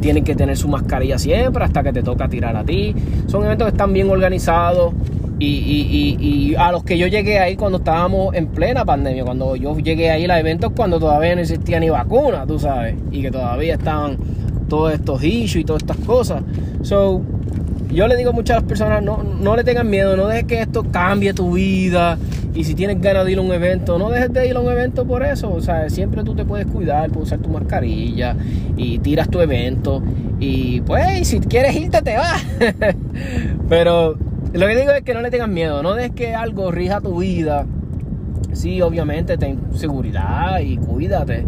tienen 0.00 0.24
que 0.24 0.34
tener 0.34 0.56
su 0.56 0.68
mascarilla 0.68 1.18
siempre 1.18 1.64
hasta 1.64 1.82
que 1.82 1.92
te 1.92 2.02
toca 2.02 2.28
tirar 2.28 2.56
a 2.56 2.64
ti. 2.64 2.94
Son 3.26 3.44
eventos 3.44 3.66
que 3.66 3.72
están 3.72 3.92
bien 3.92 4.10
organizados. 4.10 4.92
Y, 5.44 6.54
a 6.56 6.70
los 6.70 6.84
que 6.84 6.98
yo 6.98 7.06
llegué 7.06 7.38
ahí 7.38 7.56
cuando 7.56 7.78
estábamos 7.78 8.34
en 8.34 8.46
plena 8.48 8.84
pandemia, 8.84 9.24
cuando 9.24 9.56
yo 9.56 9.76
llegué 9.78 10.10
ahí 10.10 10.26
a 10.26 10.38
eventos 10.38 10.72
cuando 10.76 11.00
todavía 11.00 11.34
no 11.34 11.40
existía 11.40 11.80
ni 11.80 11.90
vacuna, 11.90 12.46
tú 12.46 12.58
sabes, 12.58 12.94
y 13.10 13.22
que 13.22 13.30
todavía 13.30 13.74
estaban 13.74 14.18
todos 14.68 14.94
estos 14.94 15.22
issues 15.24 15.62
y 15.62 15.64
todas 15.64 15.82
estas 15.82 15.98
cosas. 15.98 16.42
So, 16.82 17.22
yo 17.90 18.06
le 18.06 18.16
digo 18.16 18.30
a 18.30 18.32
muchas 18.32 18.62
personas, 18.62 19.02
no, 19.02 19.22
no 19.22 19.56
le 19.56 19.64
tengan 19.64 19.90
miedo, 19.90 20.16
no 20.16 20.26
dejes 20.26 20.44
que 20.44 20.60
esto 20.60 20.84
cambie 20.90 21.34
tu 21.34 21.52
vida. 21.52 22.18
Y 22.54 22.64
si 22.64 22.74
tienes 22.74 23.00
ganas 23.00 23.24
de 23.24 23.32
ir 23.32 23.38
a 23.38 23.40
un 23.40 23.52
evento, 23.52 23.98
no 23.98 24.10
dejes 24.10 24.32
de 24.32 24.46
ir 24.46 24.56
a 24.56 24.60
un 24.60 24.70
evento 24.70 25.06
por 25.06 25.22
eso. 25.24 25.52
O 25.52 25.60
sea, 25.60 25.88
siempre 25.88 26.22
tú 26.22 26.34
te 26.34 26.44
puedes 26.44 26.66
cuidar, 26.66 27.10
puedes 27.10 27.28
usar 27.28 27.38
tu 27.38 27.48
mascarilla 27.48 28.36
y 28.76 28.98
tiras 28.98 29.28
tu 29.28 29.40
evento. 29.40 30.02
Y 30.38 30.82
pues, 30.82 31.28
si 31.28 31.40
quieres 31.40 31.74
irte, 31.76 32.02
te 32.02 32.16
vas. 32.16 32.44
Pero 33.68 34.16
lo 34.52 34.66
que 34.66 34.76
digo 34.76 34.92
es 34.92 35.02
que 35.02 35.14
no 35.14 35.22
le 35.22 35.30
tengas 35.30 35.48
miedo, 35.48 35.82
no 35.82 35.94
dejes 35.94 36.12
que 36.12 36.34
algo 36.34 36.70
rija 36.70 37.00
tu 37.00 37.20
vida. 37.20 37.66
Sí, 38.52 38.82
obviamente 38.82 39.38
ten 39.38 39.58
seguridad 39.74 40.60
y 40.60 40.76
cuídate. 40.76 41.46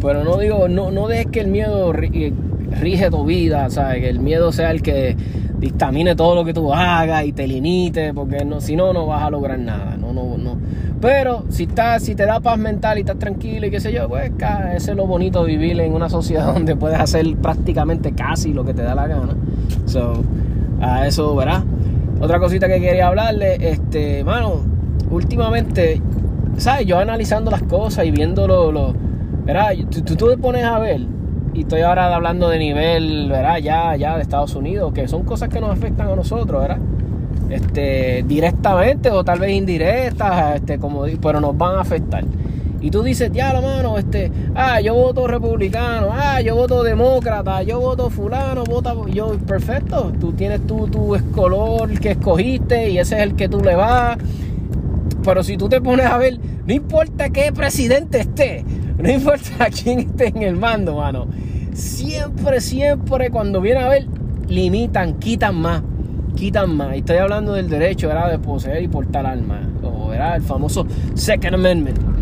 Pero 0.00 0.22
no 0.22 0.38
digo, 0.38 0.68
no, 0.68 0.90
no 0.90 1.08
dejes 1.08 1.26
que 1.26 1.40
el 1.40 1.48
miedo 1.48 1.92
rige 1.92 3.10
tu 3.10 3.24
vida, 3.24 3.70
¿sabes? 3.70 4.00
Que 4.00 4.08
el 4.08 4.20
miedo 4.20 4.52
sea 4.52 4.70
el 4.70 4.82
que 4.82 5.16
dictamine 5.58 6.14
todo 6.14 6.34
lo 6.34 6.44
que 6.44 6.52
tú 6.52 6.72
hagas 6.72 7.24
y 7.24 7.32
te 7.32 7.46
limite, 7.46 8.12
porque 8.12 8.44
no, 8.44 8.60
si 8.60 8.76
no, 8.76 8.92
no 8.92 9.06
vas 9.06 9.22
a 9.22 9.30
lograr 9.30 9.58
nada. 9.58 9.96
No, 9.96 10.12
no, 10.12 10.36
no. 10.36 10.58
Pero 11.00 11.44
si 11.48 11.64
estás, 11.64 12.02
si 12.02 12.14
te 12.14 12.24
da 12.24 12.40
paz 12.40 12.58
mental 12.58 12.98
y 12.98 13.00
estás 13.00 13.18
tranquilo 13.18 13.66
y 13.66 13.70
qué 13.70 13.80
sé 13.80 13.92
yo, 13.92 14.08
pues 14.08 14.30
ese 14.74 14.90
es 14.90 14.96
lo 14.96 15.06
bonito 15.06 15.44
de 15.44 15.56
vivir 15.56 15.80
en 15.80 15.92
una 15.92 16.08
sociedad 16.08 16.46
donde 16.54 16.76
puedes 16.76 16.98
hacer 16.98 17.26
prácticamente 17.36 18.12
casi 18.12 18.52
lo 18.52 18.64
que 18.64 18.74
te 18.74 18.82
da 18.82 18.94
la 18.94 19.06
gana. 19.06 19.34
So, 19.86 20.22
a 20.80 21.06
eso 21.06 21.34
verás. 21.34 21.64
Otra 22.20 22.38
cosita 22.38 22.68
que 22.68 22.80
quería 22.80 23.08
hablarle, 23.08 23.56
este, 23.60 24.24
mano, 24.24 24.62
últimamente, 25.10 26.00
¿sabes? 26.56 26.86
Yo 26.86 26.98
analizando 26.98 27.50
las 27.50 27.62
cosas 27.62 28.06
y 28.06 28.10
viendo 28.10 28.46
lo, 28.46 28.72
lo 28.72 28.94
¿verdad? 29.44 29.72
Tú, 29.90 30.02
tú 30.02 30.28
te 30.28 30.36
pones 30.38 30.64
a 30.64 30.78
ver, 30.78 31.00
y 31.54 31.60
estoy 31.60 31.82
ahora 31.82 32.14
hablando 32.14 32.48
de 32.48 32.58
nivel, 32.58 33.28
¿verdad? 33.30 33.58
Ya, 33.58 33.96
ya 33.96 34.16
de 34.16 34.22
Estados 34.22 34.54
Unidos, 34.54 34.92
que 34.92 35.06
son 35.06 35.22
cosas 35.22 35.48
que 35.48 35.60
nos 35.60 35.70
afectan 35.70 36.08
a 36.08 36.16
nosotros, 36.16 36.60
¿verdad? 36.60 36.78
Este, 37.50 38.24
directamente 38.26 39.10
o 39.10 39.22
tal 39.24 39.38
vez 39.38 39.52
indirectas, 39.52 40.56
este, 40.56 40.78
como, 40.78 41.04
pero 41.22 41.40
nos 41.40 41.56
van 41.56 41.76
a 41.76 41.80
afectar. 41.80 42.24
Y 42.84 42.90
tú 42.90 43.02
dices, 43.02 43.32
ya, 43.32 43.58
mano, 43.62 43.96
este, 43.96 44.30
ah, 44.54 44.78
yo 44.78 44.92
voto 44.92 45.26
republicano, 45.26 46.08
ah, 46.12 46.42
yo 46.42 46.54
voto 46.54 46.82
demócrata, 46.82 47.62
yo 47.62 47.80
voto 47.80 48.10
fulano, 48.10 48.62
vota, 48.64 48.94
yo, 49.10 49.38
perfecto, 49.38 50.12
tú 50.20 50.34
tienes 50.34 50.66
tu, 50.66 50.86
tu 50.88 51.16
color 51.32 51.98
que 51.98 52.10
escogiste 52.10 52.90
y 52.90 52.98
ese 52.98 53.16
es 53.16 53.22
el 53.22 53.36
que 53.36 53.48
tú 53.48 53.62
le 53.62 53.74
vas. 53.74 54.18
Pero 55.24 55.42
si 55.42 55.56
tú 55.56 55.66
te 55.66 55.80
pones 55.80 56.04
a 56.04 56.18
ver, 56.18 56.38
no 56.66 56.74
importa 56.74 57.30
qué 57.30 57.52
presidente 57.52 58.20
esté, 58.20 58.66
no 58.98 59.10
importa 59.10 59.70
quién 59.82 60.00
esté 60.00 60.28
en 60.28 60.42
el 60.42 60.56
mando, 60.56 60.96
mano, 60.96 61.26
siempre, 61.72 62.60
siempre 62.60 63.30
cuando 63.30 63.62
viene 63.62 63.80
a 63.80 63.88
ver, 63.88 64.06
limitan, 64.46 65.14
quitan 65.14 65.54
más, 65.54 65.82
quitan 66.36 66.76
más. 66.76 66.94
Estoy 66.94 67.16
hablando 67.16 67.54
del 67.54 67.70
derecho, 67.70 68.10
era 68.10 68.28
de 68.28 68.38
poseer 68.38 68.82
y 68.82 68.88
portar 68.88 69.24
armas, 69.24 69.62
o 69.82 70.12
era 70.12 70.36
el 70.36 70.42
famoso 70.42 70.86
Second 71.14 71.54
Amendment. 71.54 72.13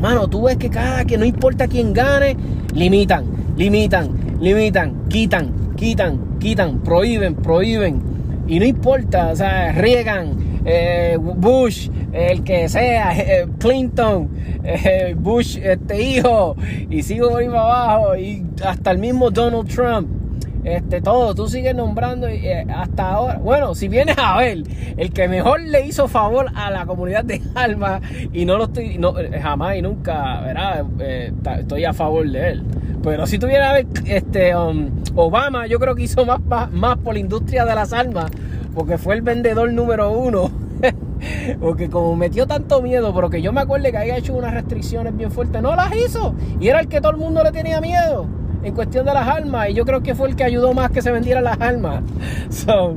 Mano, 0.00 0.28
tú 0.28 0.44
ves 0.44 0.56
que 0.56 0.70
cada 0.70 1.04
que 1.04 1.18
no 1.18 1.26
importa 1.26 1.68
quién 1.68 1.92
gane, 1.92 2.34
limitan, 2.74 3.24
limitan, 3.56 4.38
limitan, 4.40 5.04
quitan, 5.08 5.74
quitan, 5.76 6.38
quitan, 6.38 6.78
prohíben, 6.78 7.34
prohíben. 7.34 8.00
Y 8.48 8.58
no 8.58 8.64
importa, 8.64 9.28
o 9.28 9.36
sea, 9.36 9.72
riegan, 9.72 10.62
eh, 10.64 11.18
Bush, 11.20 11.90
el 12.12 12.42
que 12.42 12.68
sea, 12.68 13.12
eh, 13.18 13.46
Clinton, 13.58 14.30
eh, 14.64 15.14
Bush, 15.18 15.58
este 15.58 16.02
hijo, 16.02 16.56
y 16.88 17.02
sigo 17.02 17.28
por 17.28 17.40
ahí 17.42 17.48
para 17.48 17.60
abajo, 17.60 18.16
y 18.16 18.46
hasta 18.64 18.92
el 18.92 18.98
mismo 18.98 19.30
Donald 19.30 19.68
Trump 19.68 20.19
este, 20.64 21.00
todo, 21.00 21.34
tú 21.34 21.48
sigues 21.48 21.74
nombrando 21.74 22.28
eh, 22.28 22.66
hasta 22.74 23.12
ahora. 23.12 23.38
Bueno, 23.38 23.74
si 23.74 23.88
vienes 23.88 24.16
a 24.18 24.38
ver, 24.38 24.62
el 24.96 25.12
que 25.12 25.28
mejor 25.28 25.60
le 25.60 25.86
hizo 25.86 26.06
favor 26.06 26.46
a 26.54 26.70
la 26.70 26.86
comunidad 26.86 27.24
de 27.24 27.40
Alma, 27.54 28.00
y 28.32 28.44
no 28.44 28.58
lo 28.58 28.64
estoy, 28.64 28.98
no, 28.98 29.18
eh, 29.18 29.40
jamás 29.40 29.76
y 29.76 29.82
nunca, 29.82 30.40
¿verdad? 30.40 30.84
Eh, 31.00 31.32
estoy 31.58 31.84
a 31.84 31.92
favor 31.92 32.28
de 32.28 32.50
él. 32.50 32.64
Pero 33.02 33.26
si 33.26 33.38
tú 33.38 33.46
vienes 33.46 33.66
a 33.66 33.72
ver, 33.72 33.86
este, 34.04 34.54
um, 34.54 34.90
Obama, 35.14 35.66
yo 35.66 35.78
creo 35.78 35.94
que 35.94 36.02
hizo 36.02 36.26
más, 36.26 36.40
más, 36.42 36.70
más 36.70 36.98
por 36.98 37.14
la 37.14 37.20
industria 37.20 37.64
de 37.64 37.74
las 37.74 37.94
armas, 37.94 38.30
porque 38.74 38.98
fue 38.98 39.14
el 39.14 39.22
vendedor 39.22 39.72
número 39.72 40.10
uno. 40.10 40.50
porque 41.60 41.88
como 41.88 42.16
metió 42.16 42.46
tanto 42.46 42.82
miedo, 42.82 43.14
pero 43.14 43.30
que 43.30 43.40
yo 43.40 43.52
me 43.52 43.62
acuerdo 43.62 43.90
que 43.90 43.96
había 43.96 44.16
hecho 44.16 44.34
unas 44.34 44.52
restricciones 44.52 45.16
bien 45.16 45.30
fuertes, 45.30 45.62
no 45.62 45.74
las 45.74 45.94
hizo. 45.96 46.34
Y 46.60 46.68
era 46.68 46.80
el 46.80 46.88
que 46.88 47.00
todo 47.00 47.12
el 47.12 47.18
mundo 47.18 47.42
le 47.42 47.52
tenía 47.52 47.80
miedo 47.80 48.26
en 48.62 48.74
cuestión 48.74 49.06
de 49.06 49.14
las 49.14 49.26
armas 49.26 49.70
y 49.70 49.74
yo 49.74 49.84
creo 49.84 50.02
que 50.02 50.14
fue 50.14 50.28
el 50.28 50.36
que 50.36 50.44
ayudó 50.44 50.74
más 50.74 50.90
que 50.90 51.02
se 51.02 51.10
vendieran 51.10 51.44
las 51.44 51.60
armas. 51.60 52.02
So, 52.50 52.96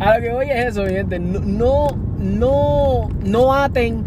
a 0.00 0.16
lo 0.16 0.22
que 0.22 0.32
voy 0.32 0.46
es 0.50 0.66
eso, 0.68 0.84
mi 0.84 0.92
gente. 0.92 1.18
No, 1.18 1.88
no, 2.18 3.08
no 3.24 3.54
aten, 3.54 4.04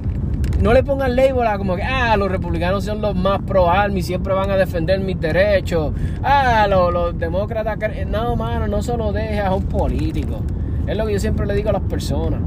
no 0.62 0.74
le 0.74 0.84
pongan 0.84 1.16
label 1.16 1.46
a 1.48 1.58
como 1.58 1.76
que, 1.76 1.84
ah, 1.84 2.16
los 2.18 2.32
republicanos 2.32 2.86
son 2.86 3.02
los 3.02 3.16
más 3.16 3.42
pro 3.42 3.70
armas 3.70 4.00
y 4.00 4.02
siempre 4.04 4.34
van 4.34 4.50
a 4.50 4.58
defender 4.58 5.00
mis 5.00 5.20
derechos. 5.20 5.94
Ah, 6.24 6.66
los, 6.70 7.18
demócratas, 7.20 7.78
no, 8.08 8.36
mano, 8.36 8.68
no 8.68 8.82
solo 8.82 9.12
dejes 9.12 9.42
a 9.42 9.54
un 9.54 9.64
político. 9.64 10.42
Es 10.88 10.96
lo 10.96 11.06
que 11.06 11.14
yo 11.14 11.20
siempre 11.20 11.46
le 11.46 11.56
digo 11.56 11.70
a 11.70 11.74
las 11.74 11.82
personas. 11.84 12.40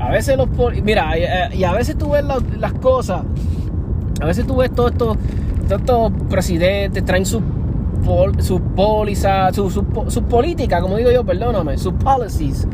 A 0.00 0.10
veces 0.10 0.36
los 0.36 0.48
mira, 0.82 1.12
y, 1.54 1.64
a 1.64 1.72
veces 1.72 1.96
tú 1.96 2.10
ves 2.10 2.24
las, 2.24 2.72
cosas, 2.74 3.22
a 4.20 4.26
veces 4.26 4.46
tú 4.46 4.56
ves 4.56 4.72
todos 4.72 4.92
estos, 4.92 5.16
todos 5.68 5.80
estos 5.80 6.12
presidentes, 6.28 7.04
traen 7.04 7.24
sus 7.24 7.42
sus 8.38 8.60
pólizas, 8.74 9.54
sus 9.54 9.72
su, 9.72 9.84
su 10.08 10.22
políticas, 10.24 10.80
como 10.80 10.96
digo 10.96 11.10
yo, 11.10 11.24
perdóname, 11.24 11.78
sus 11.78 11.94
policies. 11.94 12.66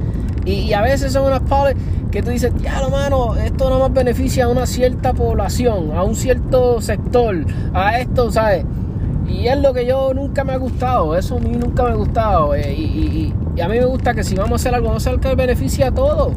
Y, 0.44 0.72
a 0.72 0.82
veces 0.82 1.12
son 1.12 1.26
unas 1.26 1.40
policies 1.40 1.84
que 2.10 2.22
tú 2.22 2.30
dices, 2.30 2.52
ya, 2.60 2.88
mano, 2.88 3.36
esto 3.36 3.70
no 3.70 3.78
más 3.78 3.92
beneficia 3.92 4.46
a 4.46 4.48
una 4.48 4.66
cierta 4.66 5.12
población, 5.12 5.92
a 5.94 6.02
un 6.02 6.16
cierto 6.16 6.80
sector, 6.80 7.44
a 7.72 7.98
esto, 8.00 8.32
¿sabes? 8.32 8.64
Y 9.28 9.46
es 9.46 9.60
lo 9.60 9.72
que 9.72 9.86
yo 9.86 10.12
nunca 10.12 10.42
me 10.42 10.54
ha 10.54 10.56
gustado, 10.56 11.16
eso 11.16 11.36
a 11.36 11.40
mí 11.40 11.50
nunca 11.50 11.84
me 11.84 11.90
ha 11.90 11.94
gustado. 11.94 12.54
Eh, 12.54 12.72
y, 12.72 13.34
a 13.62 13.68
mí 13.68 13.78
me 13.78 13.84
gusta 13.84 14.14
que 14.14 14.24
si 14.24 14.34
vamos 14.34 14.52
a 14.52 14.56
hacer 14.56 14.74
algo, 14.74 14.88
vamos 14.88 15.06
a 15.06 15.10
hacer 15.10 15.20
que 15.20 15.34
beneficie 15.34 15.84
a 15.84 15.92
todos. 15.92 16.32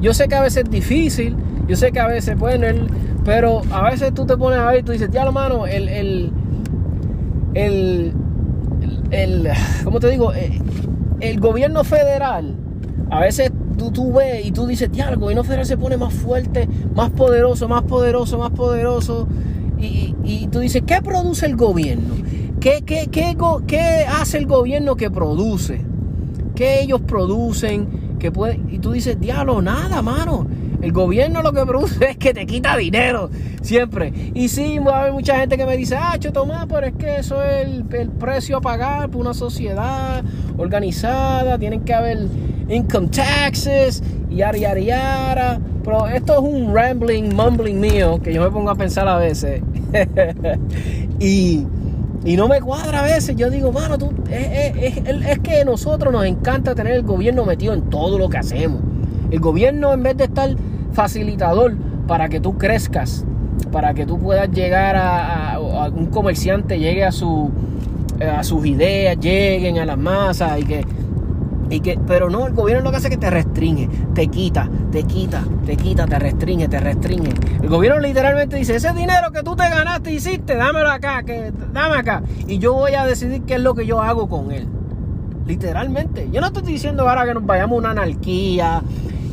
Yo 0.00 0.14
sé 0.14 0.28
que 0.28 0.36
a 0.36 0.42
veces 0.42 0.64
es 0.64 0.70
difícil, 0.70 1.36
yo 1.66 1.76
sé 1.76 1.90
que 1.92 2.00
a 2.00 2.06
veces, 2.06 2.38
bueno, 2.38 2.66
pero 3.24 3.62
a 3.72 3.90
veces 3.90 4.14
tú 4.14 4.24
te 4.24 4.36
pones 4.36 4.58
a 4.60 4.66
ver 4.66 4.80
y 4.80 4.82
tú 4.84 4.92
dices, 4.92 5.10
ya, 5.10 5.28
mano, 5.30 5.66
el, 5.66 5.88
el, 5.88 6.32
el 7.54 8.14
el, 9.10 9.48
¿cómo 9.84 10.00
te 10.00 10.10
digo? 10.10 10.32
Eh, 10.32 10.60
el 11.20 11.40
gobierno 11.40 11.84
federal, 11.84 12.56
a 13.10 13.20
veces 13.20 13.50
tú, 13.76 13.90
tú 13.90 14.12
ves 14.12 14.44
y 14.44 14.52
tú 14.52 14.66
dices, 14.66 14.90
ya, 14.92 15.08
el 15.10 15.16
gobierno 15.16 15.44
federal 15.44 15.66
se 15.66 15.76
pone 15.76 15.96
más 15.96 16.14
fuerte, 16.14 16.68
más 16.94 17.10
poderoso, 17.10 17.68
más 17.68 17.82
poderoso, 17.82 18.38
más 18.38 18.50
poderoso. 18.50 19.28
Y, 19.78 20.14
y 20.24 20.48
tú 20.48 20.60
dices, 20.60 20.82
¿qué 20.86 21.00
produce 21.02 21.46
el 21.46 21.56
gobierno? 21.56 22.14
¿Qué, 22.60 22.82
qué, 22.84 23.08
qué, 23.10 23.36
qué 23.66 24.06
hace 24.06 24.36
el 24.38 24.46
gobierno 24.46 24.94
que 24.96 25.10
produce? 25.10 25.80
¿Qué 26.54 26.82
ellos 26.82 27.00
producen? 27.00 28.16
Que 28.18 28.30
puede, 28.30 28.60
y 28.68 28.78
tú 28.78 28.92
dices, 28.92 29.18
diablo, 29.18 29.62
nada, 29.62 30.02
mano. 30.02 30.46
El 30.82 30.92
gobierno 30.92 31.42
lo 31.42 31.52
que 31.52 31.64
produce 31.66 32.04
es 32.10 32.16
que 32.16 32.32
te 32.32 32.46
quita 32.46 32.76
dinero, 32.76 33.30
siempre. 33.62 34.12
Y 34.34 34.48
sí, 34.48 34.78
va 34.78 34.98
a 34.98 35.00
haber 35.02 35.12
mucha 35.12 35.38
gente 35.38 35.56
que 35.56 35.66
me 35.66 35.76
dice, 35.76 35.96
ah, 35.96 36.18
Tomás, 36.32 36.66
pero 36.68 36.86
es 36.86 36.94
que 36.94 37.16
eso 37.16 37.42
es 37.42 37.66
el, 37.66 37.84
precio 38.18 38.58
a 38.58 38.60
pagar 38.60 39.10
por 39.10 39.20
una 39.20 39.34
sociedad 39.34 40.22
organizada, 40.56 41.58
tienen 41.58 41.80
que 41.80 41.92
haber 41.92 42.28
income 42.68 43.08
taxes, 43.08 44.02
y 44.30 44.36
yara, 44.36 44.56
yara, 44.56 44.80
yara. 44.80 45.60
Pero 45.82 46.06
esto 46.06 46.34
es 46.34 46.40
un 46.40 46.74
rambling, 46.74 47.34
mumbling 47.34 47.80
mío 47.80 48.20
que 48.22 48.32
yo 48.32 48.42
me 48.42 48.50
pongo 48.50 48.70
a 48.70 48.74
pensar 48.74 49.08
a 49.08 49.16
veces. 49.16 49.62
y, 51.18 51.66
y, 52.24 52.36
no 52.36 52.48
me 52.48 52.60
cuadra 52.60 53.00
a 53.00 53.02
veces. 53.02 53.34
Yo 53.36 53.50
digo, 53.50 53.72
mano, 53.72 53.98
tú, 53.98 54.12
es, 54.30 54.76
es, 54.76 55.26
es, 55.26 55.38
que 55.40 55.64
nosotros 55.64 56.12
nos 56.12 56.24
encanta 56.26 56.74
tener 56.74 56.92
el 56.92 57.02
gobierno 57.02 57.44
metido 57.44 57.74
en 57.74 57.88
todo 57.90 58.18
lo 58.18 58.28
que 58.28 58.38
hacemos. 58.38 58.80
El 59.30 59.40
gobierno, 59.40 59.92
en 59.92 60.02
vez 60.02 60.16
de 60.16 60.24
estar 60.24 60.50
facilitador 60.92 61.76
para 62.06 62.28
que 62.28 62.40
tú 62.40 62.58
crezcas, 62.58 63.24
para 63.70 63.94
que 63.94 64.06
tú 64.06 64.18
puedas 64.18 64.50
llegar 64.50 64.96
a, 64.96 65.58
un 65.94 66.06
comerciante, 66.06 66.78
llegue 66.78 67.04
a, 67.04 67.12
su, 67.12 67.50
a 68.20 68.42
sus 68.42 68.66
ideas, 68.66 69.18
lleguen 69.18 69.78
a 69.78 69.84
las 69.84 69.98
masas 69.98 70.60
y 70.60 70.64
que 70.64 70.84
y 71.70 71.80
que, 71.80 71.98
pero 72.04 72.28
no, 72.28 72.48
el 72.48 72.52
gobierno 72.52 72.84
lo 72.84 72.90
que 72.90 72.96
hace 72.96 73.06
es 73.06 73.12
que 73.12 73.20
te 73.20 73.30
restringe, 73.30 73.88
te 74.12 74.26
quita, 74.26 74.68
te 74.90 75.04
quita, 75.04 75.44
te 75.64 75.76
quita, 75.76 76.04
te 76.06 76.18
restringe, 76.18 76.66
te 76.68 76.80
restringe. 76.80 77.32
El 77.62 77.68
gobierno 77.68 78.00
literalmente 78.00 78.56
dice, 78.56 78.74
ese 78.74 78.92
dinero 78.92 79.30
que 79.30 79.44
tú 79.44 79.54
te 79.54 79.68
ganaste 79.68 80.12
hiciste, 80.12 80.56
dámelo 80.56 80.90
acá, 80.90 81.22
que, 81.22 81.52
dame 81.72 81.96
acá. 81.96 82.22
Y 82.48 82.58
yo 82.58 82.74
voy 82.74 82.94
a 82.94 83.06
decidir 83.06 83.42
qué 83.42 83.54
es 83.54 83.60
lo 83.60 83.74
que 83.74 83.86
yo 83.86 84.02
hago 84.02 84.28
con 84.28 84.50
él. 84.50 84.66
Literalmente. 85.46 86.28
Yo 86.32 86.40
no 86.40 86.48
estoy 86.48 86.64
diciendo 86.64 87.08
ahora 87.08 87.24
que 87.24 87.34
nos 87.34 87.46
vayamos 87.46 87.76
a 87.76 87.78
una 87.78 87.90
anarquía. 87.90 88.82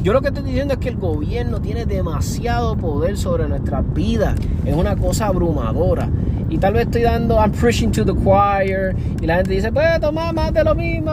Yo 0.08 0.14
lo 0.14 0.22
que 0.22 0.30
estoy 0.30 0.44
diciendo 0.44 0.76
es 0.76 0.80
que 0.80 0.88
el 0.88 0.96
gobierno 0.96 1.60
tiene 1.60 1.86
demasiado 1.86 2.78
poder 2.78 3.18
sobre 3.18 3.50
nuestras 3.50 3.84
vidas. 3.94 4.36
Es 4.64 4.74
una 4.74 4.96
cosa 4.96 5.26
abrumadora 5.26 6.08
y 6.48 6.60
tal 6.60 6.76
vez 6.76 6.86
estoy 6.86 7.02
dando, 7.02 7.36
I'm 7.36 7.52
preaching 7.52 7.92
to 7.92 8.06
the 8.06 8.14
choir, 8.14 8.96
y 9.22 9.26
la 9.26 9.36
gente 9.36 9.52
dice, 9.52 9.70
pues 9.70 10.00
toma 10.00 10.32
más 10.32 10.54
de 10.54 10.64
lo 10.64 10.76
mismo, 10.76 11.12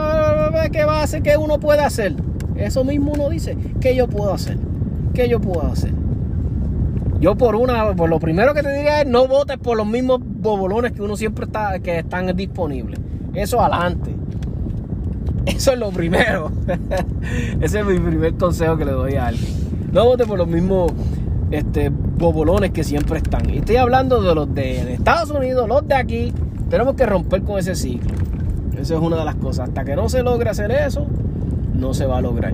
¿qué 0.71 0.85
va 0.85 1.01
a 1.01 1.03
hacer? 1.03 1.21
¿Qué 1.21 1.35
uno 1.35 1.59
puede 1.59 1.81
hacer? 1.81 2.15
Eso 2.55 2.85
mismo 2.85 3.11
uno 3.11 3.27
dice, 3.27 3.57
¿qué 3.81 3.93
yo 3.97 4.07
puedo 4.07 4.33
hacer? 4.33 4.57
¿Qué 5.13 5.27
yo 5.27 5.41
puedo 5.41 5.63
hacer? 5.63 5.91
Yo 7.19 7.35
por 7.35 7.57
una, 7.57 7.93
por 7.97 8.09
lo 8.09 8.17
primero 8.21 8.53
que 8.53 8.63
te 8.63 8.73
diría 8.73 9.01
es 9.01 9.07
no 9.07 9.27
votes 9.27 9.57
por 9.57 9.75
los 9.75 9.87
mismos 9.87 10.21
bobolones 10.23 10.93
que 10.93 11.01
uno 11.01 11.17
siempre 11.17 11.43
está, 11.43 11.79
que 11.79 11.99
están 11.99 12.33
disponibles. 12.33 12.97
Eso 13.33 13.59
adelante. 13.59 14.14
Eso 15.45 15.73
es 15.73 15.79
lo 15.79 15.91
primero. 15.91 16.51
Ese 17.61 17.79
es 17.79 17.85
mi 17.85 17.99
primer 17.99 18.35
consejo 18.35 18.77
que 18.77 18.85
le 18.85 18.91
doy 18.91 19.15
a 19.15 19.27
alguien. 19.27 19.51
No 19.91 20.05
votes 20.05 20.27
por 20.27 20.37
los 20.37 20.47
mismos 20.47 20.91
este, 21.51 21.89
bobolones 21.89 22.71
que 22.71 22.83
siempre 22.83 23.17
están. 23.17 23.49
Y 23.49 23.57
estoy 23.59 23.77
hablando 23.77 24.21
de 24.21 24.35
los 24.35 24.53
de, 24.53 24.93
Estados 24.93 25.31
Unidos, 25.31 25.67
los 25.67 25.87
de 25.87 25.95
aquí. 25.95 26.33
Tenemos 26.69 26.95
que 26.95 27.05
romper 27.05 27.43
con 27.43 27.59
ese 27.59 27.75
ciclo. 27.75 28.13
Esa 28.77 28.95
es 28.95 28.99
una 28.99 29.17
de 29.17 29.25
las 29.25 29.35
cosas. 29.35 29.69
Hasta 29.69 29.85
que 29.85 29.95
no 29.95 30.09
se 30.09 30.23
logre 30.23 30.49
hacer 30.49 30.71
eso, 30.71 31.05
no 31.73 31.93
se 31.93 32.05
va 32.05 32.17
a 32.17 32.21
lograr. 32.21 32.53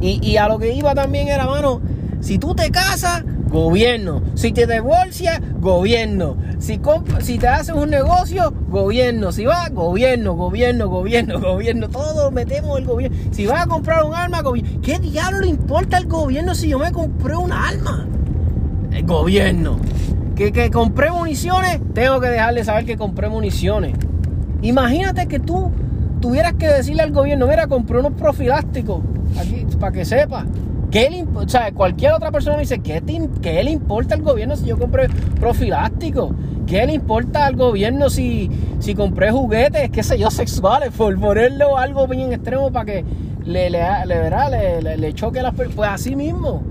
Y, 0.00 0.18
y 0.26 0.36
a 0.38 0.48
lo 0.48 0.58
que 0.58 0.74
iba 0.74 0.94
también 0.94 1.28
era, 1.28 1.46
mano, 1.46 1.80
si 2.20 2.38
tú 2.38 2.54
te 2.54 2.70
casas, 2.70 3.24
gobierno. 3.52 4.22
Si 4.34 4.52
te 4.52 4.66
divorcias, 4.66 5.40
gobierno. 5.60 6.36
Si, 6.58 6.80
si 7.20 7.38
te 7.38 7.48
haces 7.48 7.74
un 7.74 7.90
negocio, 7.90 8.52
gobierno. 8.68 9.30
Si 9.30 9.44
vas, 9.44 9.72
gobierno, 9.72 10.34
gobierno, 10.34 10.88
gobierno, 10.88 11.40
gobierno. 11.40 11.88
Todos 11.88 12.32
metemos 12.32 12.78
el 12.78 12.86
gobierno. 12.86 13.16
Si 13.30 13.46
vas 13.46 13.62
a 13.62 13.66
comprar 13.66 14.04
un 14.04 14.14
arma, 14.14 14.42
gobierno. 14.42 14.80
¿Qué 14.82 14.98
diablo 14.98 15.40
le 15.40 15.48
importa 15.48 15.98
al 15.98 16.06
gobierno 16.06 16.54
si 16.54 16.68
yo 16.68 16.78
me 16.78 16.90
compré 16.90 17.36
un 17.36 17.52
arma? 17.52 18.08
El 18.90 19.04
gobierno. 19.04 19.78
Que, 20.34 20.50
que 20.50 20.70
compré 20.70 21.10
municiones, 21.10 21.78
tengo 21.92 22.18
que 22.20 22.28
dejarle 22.28 22.64
saber 22.64 22.86
que 22.86 22.96
compré 22.96 23.28
municiones. 23.28 23.94
Imagínate 24.62 25.28
que 25.28 25.38
tú 25.38 25.70
tuvieras 26.20 26.54
que 26.54 26.68
decirle 26.68 27.02
al 27.02 27.12
gobierno, 27.12 27.46
mira, 27.46 27.66
compré 27.66 27.98
unos 27.98 28.12
profilácticos, 28.14 29.02
aquí, 29.38 29.66
para 29.78 29.92
que 29.92 30.04
sepa. 30.06 30.46
¿Qué 30.92 31.08
le, 31.08 31.22
o 31.22 31.48
sea, 31.48 31.72
cualquier 31.72 32.12
otra 32.12 32.30
persona 32.30 32.56
me 32.56 32.64
dice, 32.64 32.80
¿qué, 32.80 33.00
le 33.64 33.70
importa 33.70 34.14
al 34.14 34.20
gobierno 34.20 34.54
si 34.56 34.66
yo 34.66 34.78
compré 34.78 35.08
profiláctico? 35.40 36.34
¿Qué 36.66 36.86
le 36.86 36.92
importa 36.92 37.46
al 37.46 37.56
gobierno 37.56 38.10
si, 38.10 38.50
si 38.78 38.94
compré 38.94 39.30
juguetes, 39.30 39.88
qué 39.88 40.02
sé 40.02 40.18
yo, 40.18 40.30
sexuales, 40.30 40.90
por 40.94 41.18
ponerlo 41.18 41.78
algo 41.78 42.06
bien 42.06 42.34
extremo 42.34 42.70
para 42.70 42.84
que 42.84 43.04
le, 43.42 43.70
le, 43.70 43.80
le, 44.06 44.96
le, 44.98 45.14
choque 45.14 45.40
a 45.40 45.44
las? 45.44 45.54
Pues 45.54 45.88
así 45.88 46.14
mismo. 46.14 46.62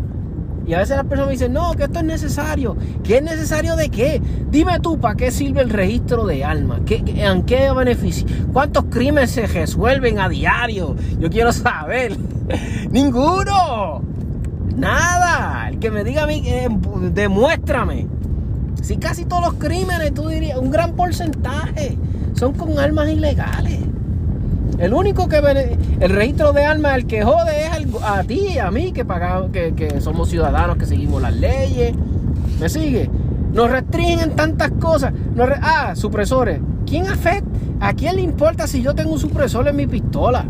Y 0.65 0.73
a 0.73 0.79
veces 0.79 0.95
las 0.95 1.05
personas 1.05 1.27
me 1.27 1.31
dicen, 1.33 1.53
no, 1.53 1.73
que 1.73 1.83
esto 1.83 1.99
es 1.99 2.05
necesario. 2.05 2.77
¿Qué 3.03 3.17
es 3.17 3.23
necesario 3.23 3.75
de 3.75 3.89
qué? 3.89 4.21
Dime 4.49 4.79
tú, 4.79 4.99
¿para 4.99 5.15
qué 5.15 5.31
sirve 5.31 5.61
el 5.61 5.69
registro 5.69 6.25
de 6.25 6.43
alma? 6.43 6.81
¿Qué, 6.85 7.03
¿En 7.05 7.43
qué 7.43 7.71
beneficio? 7.71 8.27
¿Cuántos 8.53 8.85
crímenes 8.85 9.31
se 9.31 9.47
resuelven 9.47 10.19
a 10.19 10.29
diario? 10.29 10.95
Yo 11.19 11.29
quiero 11.29 11.51
saber. 11.51 12.15
Ninguno. 12.91 14.01
Nada. 14.75 15.69
El 15.69 15.79
que 15.79 15.91
me 15.91 16.03
diga 16.03 16.23
a 16.23 16.27
mí, 16.27 16.43
eh, 16.45 16.69
demuéstrame. 17.11 18.07
Si 18.81 18.97
casi 18.97 19.25
todos 19.25 19.43
los 19.43 19.53
crímenes, 19.55 20.13
tú 20.13 20.27
dirías, 20.27 20.57
un 20.57 20.71
gran 20.71 20.95
porcentaje, 20.95 21.97
son 22.33 22.53
con 22.53 22.77
armas 22.79 23.09
ilegales. 23.09 23.79
El 24.79 24.93
único 24.95 25.27
que 25.27 25.37
el 25.99 26.09
registro 26.09 26.53
de 26.53 26.65
armas 26.65 26.95
el 26.95 27.05
que 27.05 27.23
jode 27.23 27.65
es 27.65 27.71
a 28.03 28.23
ti 28.23 28.57
a 28.57 28.71
mí 28.71 28.91
que 28.91 29.05
pagamos, 29.05 29.51
que, 29.51 29.99
somos 30.01 30.29
ciudadanos, 30.29 30.77
que 30.77 30.85
seguimos 30.85 31.21
las 31.21 31.35
leyes. 31.35 31.93
¿Me 32.59 32.69
sigue? 32.69 33.09
Nos 33.53 33.69
restringen 33.69 34.35
tantas 34.35 34.71
cosas. 34.71 35.13
ah, 35.61 35.93
supresores. 35.95 36.59
¿Quién 36.85 37.07
afecta? 37.07 37.49
¿A 37.79 37.93
quién 37.93 38.15
le 38.15 38.21
importa 38.21 38.67
si 38.67 38.81
yo 38.81 38.93
tengo 38.93 39.13
un 39.13 39.19
supresor 39.19 39.67
en 39.67 39.75
mi 39.75 39.87
pistola? 39.87 40.45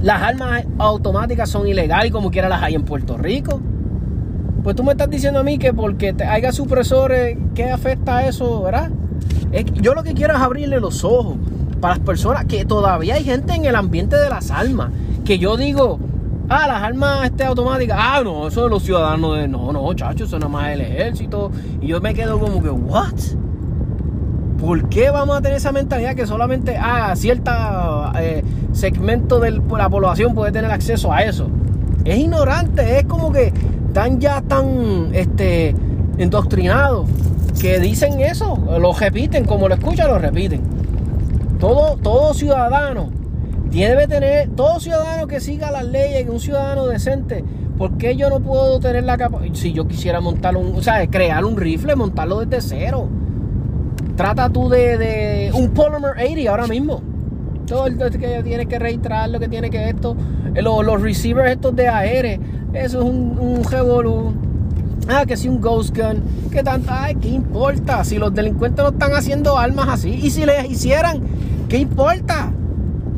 Las 0.00 0.22
armas 0.22 0.64
automáticas 0.78 1.48
son 1.48 1.66
ilegales 1.66 2.12
como 2.12 2.30
quiera 2.30 2.48
las 2.48 2.62
hay 2.62 2.74
en 2.74 2.84
Puerto 2.84 3.16
Rico. 3.16 3.60
Pues 4.62 4.76
tú 4.76 4.84
me 4.84 4.92
estás 4.92 5.10
diciendo 5.10 5.40
a 5.40 5.42
mí 5.42 5.58
que 5.58 5.72
porque 5.72 6.12
te 6.12 6.24
haya 6.24 6.52
supresores, 6.52 7.36
¿qué 7.54 7.70
afecta 7.70 8.18
a 8.18 8.28
eso, 8.28 8.62
verdad? 8.62 8.90
yo 9.74 9.92
lo 9.94 10.02
que 10.02 10.14
quiero 10.14 10.34
es 10.34 10.40
abrirle 10.40 10.80
los 10.80 11.04
ojos 11.04 11.36
para 11.80 11.96
las 11.96 12.04
personas 12.04 12.46
que 12.46 12.64
todavía 12.64 13.16
hay 13.16 13.24
gente 13.24 13.52
en 13.52 13.64
el 13.64 13.74
ambiente 13.74 14.16
de 14.16 14.30
las 14.30 14.50
armas. 14.50 14.90
Que 15.24 15.38
yo 15.38 15.56
digo, 15.56 15.98
ah, 16.48 16.66
las 16.66 16.82
armas 16.82 17.24
este, 17.24 17.44
automáticas, 17.44 17.96
ah, 18.00 18.20
no, 18.24 18.48
eso 18.48 18.64
de 18.64 18.70
los 18.70 18.82
ciudadanos 18.82 19.36
de, 19.36 19.48
no, 19.48 19.72
no, 19.72 19.94
chacho, 19.94 20.24
eso 20.24 20.38
nada 20.38 20.50
más 20.50 20.72
el 20.72 20.80
ejército. 20.80 21.50
Y 21.80 21.88
yo 21.88 22.00
me 22.00 22.14
quedo 22.14 22.38
como 22.38 22.62
que, 22.62 22.70
¿what? 22.70 23.14
¿Por 24.58 24.88
qué 24.88 25.10
vamos 25.10 25.36
a 25.36 25.42
tener 25.42 25.56
esa 25.56 25.72
mentalidad 25.72 26.14
que 26.14 26.26
solamente 26.26 26.76
ah, 26.76 27.14
cierta 27.16 28.12
eh, 28.18 28.44
segmento 28.72 29.40
de 29.40 29.60
la 29.76 29.88
población 29.88 30.34
puede 30.34 30.52
tener 30.52 30.70
acceso 30.70 31.12
a 31.12 31.22
eso? 31.22 31.48
Es 32.04 32.18
ignorante, 32.18 32.98
es 32.98 33.04
como 33.06 33.32
que 33.32 33.52
están 33.88 34.20
ya 34.20 34.40
tan 34.42 35.10
este, 35.12 35.74
endoctrinados 36.18 37.08
que 37.60 37.78
dicen 37.78 38.20
eso, 38.20 38.58
lo 38.80 38.92
repiten, 38.92 39.44
como 39.44 39.68
lo 39.68 39.74
escuchan, 39.74 40.08
lo 40.08 40.18
repiten. 40.18 40.62
Todo, 41.58 41.96
todo 41.96 42.34
ciudadano 42.34 43.21
debe 43.80 44.06
tener, 44.06 44.50
todo 44.50 44.78
ciudadano 44.80 45.26
que 45.26 45.40
siga 45.40 45.70
las 45.70 45.84
leyes, 45.84 46.24
que 46.24 46.30
un 46.30 46.40
ciudadano 46.40 46.86
decente, 46.86 47.42
¿por 47.78 47.96
qué 47.96 48.16
yo 48.16 48.28
no 48.28 48.40
puedo 48.40 48.78
tener 48.80 49.04
la 49.04 49.16
capacidad? 49.16 49.54
Si 49.54 49.72
yo 49.72 49.88
quisiera 49.88 50.20
montar 50.20 50.56
un, 50.56 50.74
o 50.76 50.82
sea, 50.82 51.06
crear 51.08 51.44
un 51.44 51.56
rifle, 51.56 51.96
montarlo 51.96 52.44
desde 52.44 52.60
cero 52.60 53.08
Trata 54.16 54.50
tú 54.50 54.68
de, 54.68 55.50
un 55.54 55.70
Polymer 55.70 56.12
80 56.12 56.50
ahora 56.50 56.66
mismo. 56.66 57.00
Todo 57.66 57.86
el 57.86 57.96
que 57.96 58.42
tiene 58.42 58.66
que 58.66 58.78
registrar, 58.78 59.30
lo 59.30 59.40
que 59.40 59.48
tiene 59.48 59.70
que 59.70 59.88
esto. 59.88 60.16
Eh, 60.54 60.60
los, 60.62 60.84
los 60.84 61.00
receivers 61.00 61.50
estos 61.50 61.74
de 61.74 61.88
AR. 61.88 62.26
Eso 62.74 62.98
es 62.98 63.04
un, 63.04 63.38
un 63.38 64.42
Ah, 65.08 65.24
que 65.26 65.36
si 65.36 65.48
un 65.48 65.60
Ghost 65.60 65.96
Gun. 65.96 66.22
¿Qué 66.50 66.62
tanto? 66.62 66.90
Ay, 66.92 67.16
¿qué 67.16 67.28
importa? 67.28 68.04
Si 68.04 68.18
los 68.18 68.34
delincuentes 68.34 68.84
no 68.84 68.90
están 68.90 69.12
haciendo 69.12 69.58
armas 69.58 69.88
así. 69.88 70.10
Y 70.10 70.30
si 70.30 70.44
les 70.44 70.70
hicieran, 70.70 71.22
¿qué 71.68 71.78
importa? 71.78 72.52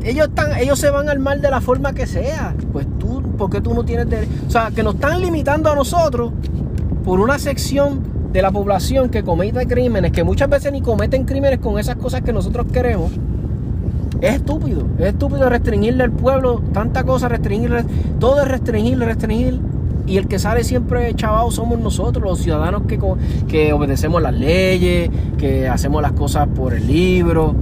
Ellos, 0.05 0.27
están, 0.27 0.55
ellos 0.59 0.77
se 0.77 0.91
van 0.91 1.09
al 1.09 1.17
mal 1.17 1.41
de 1.41 1.49
la 1.49 1.61
forma 1.61 1.93
que 1.93 2.05
sea. 2.05 2.53
Pues 2.71 2.85
tú, 2.99 3.23
¿por 3.37 3.49
qué 3.49 3.59
tú 3.59 3.73
no 3.73 3.83
tienes 3.83 4.07
derecho? 4.07 4.31
O 4.47 4.51
sea, 4.51 4.69
que 4.69 4.83
nos 4.83 4.95
están 4.95 5.19
limitando 5.19 5.71
a 5.71 5.75
nosotros 5.75 6.31
por 7.03 7.19
una 7.19 7.39
sección 7.39 8.01
de 8.31 8.43
la 8.43 8.51
población 8.51 9.09
que 9.09 9.23
comete 9.23 9.65
crímenes, 9.65 10.11
que 10.11 10.23
muchas 10.23 10.47
veces 10.47 10.71
ni 10.71 10.81
cometen 10.81 11.25
crímenes 11.25 11.57
con 11.57 11.79
esas 11.79 11.95
cosas 11.95 12.21
que 12.21 12.31
nosotros 12.31 12.67
queremos, 12.71 13.13
es 14.21 14.35
estúpido. 14.35 14.85
Es 14.99 15.07
estúpido 15.07 15.49
restringirle 15.49 16.03
al 16.03 16.11
pueblo 16.11 16.61
tanta 16.71 17.03
cosa, 17.03 17.27
restringirle, 17.27 17.83
todo 18.19 18.43
es 18.43 18.47
restringir, 18.47 18.99
restringir. 18.99 19.59
Y 20.05 20.17
el 20.17 20.27
que 20.27 20.37
sale 20.37 20.63
siempre 20.63 21.15
chavado 21.15 21.49
somos 21.49 21.79
nosotros, 21.79 22.23
los 22.23 22.39
ciudadanos 22.39 22.83
que, 22.83 22.99
que 23.47 23.73
obedecemos 23.73 24.21
las 24.21 24.35
leyes, 24.35 25.09
que 25.39 25.67
hacemos 25.67 26.03
las 26.03 26.11
cosas 26.11 26.47
por 26.47 26.75
el 26.75 26.85
libro. 26.85 27.55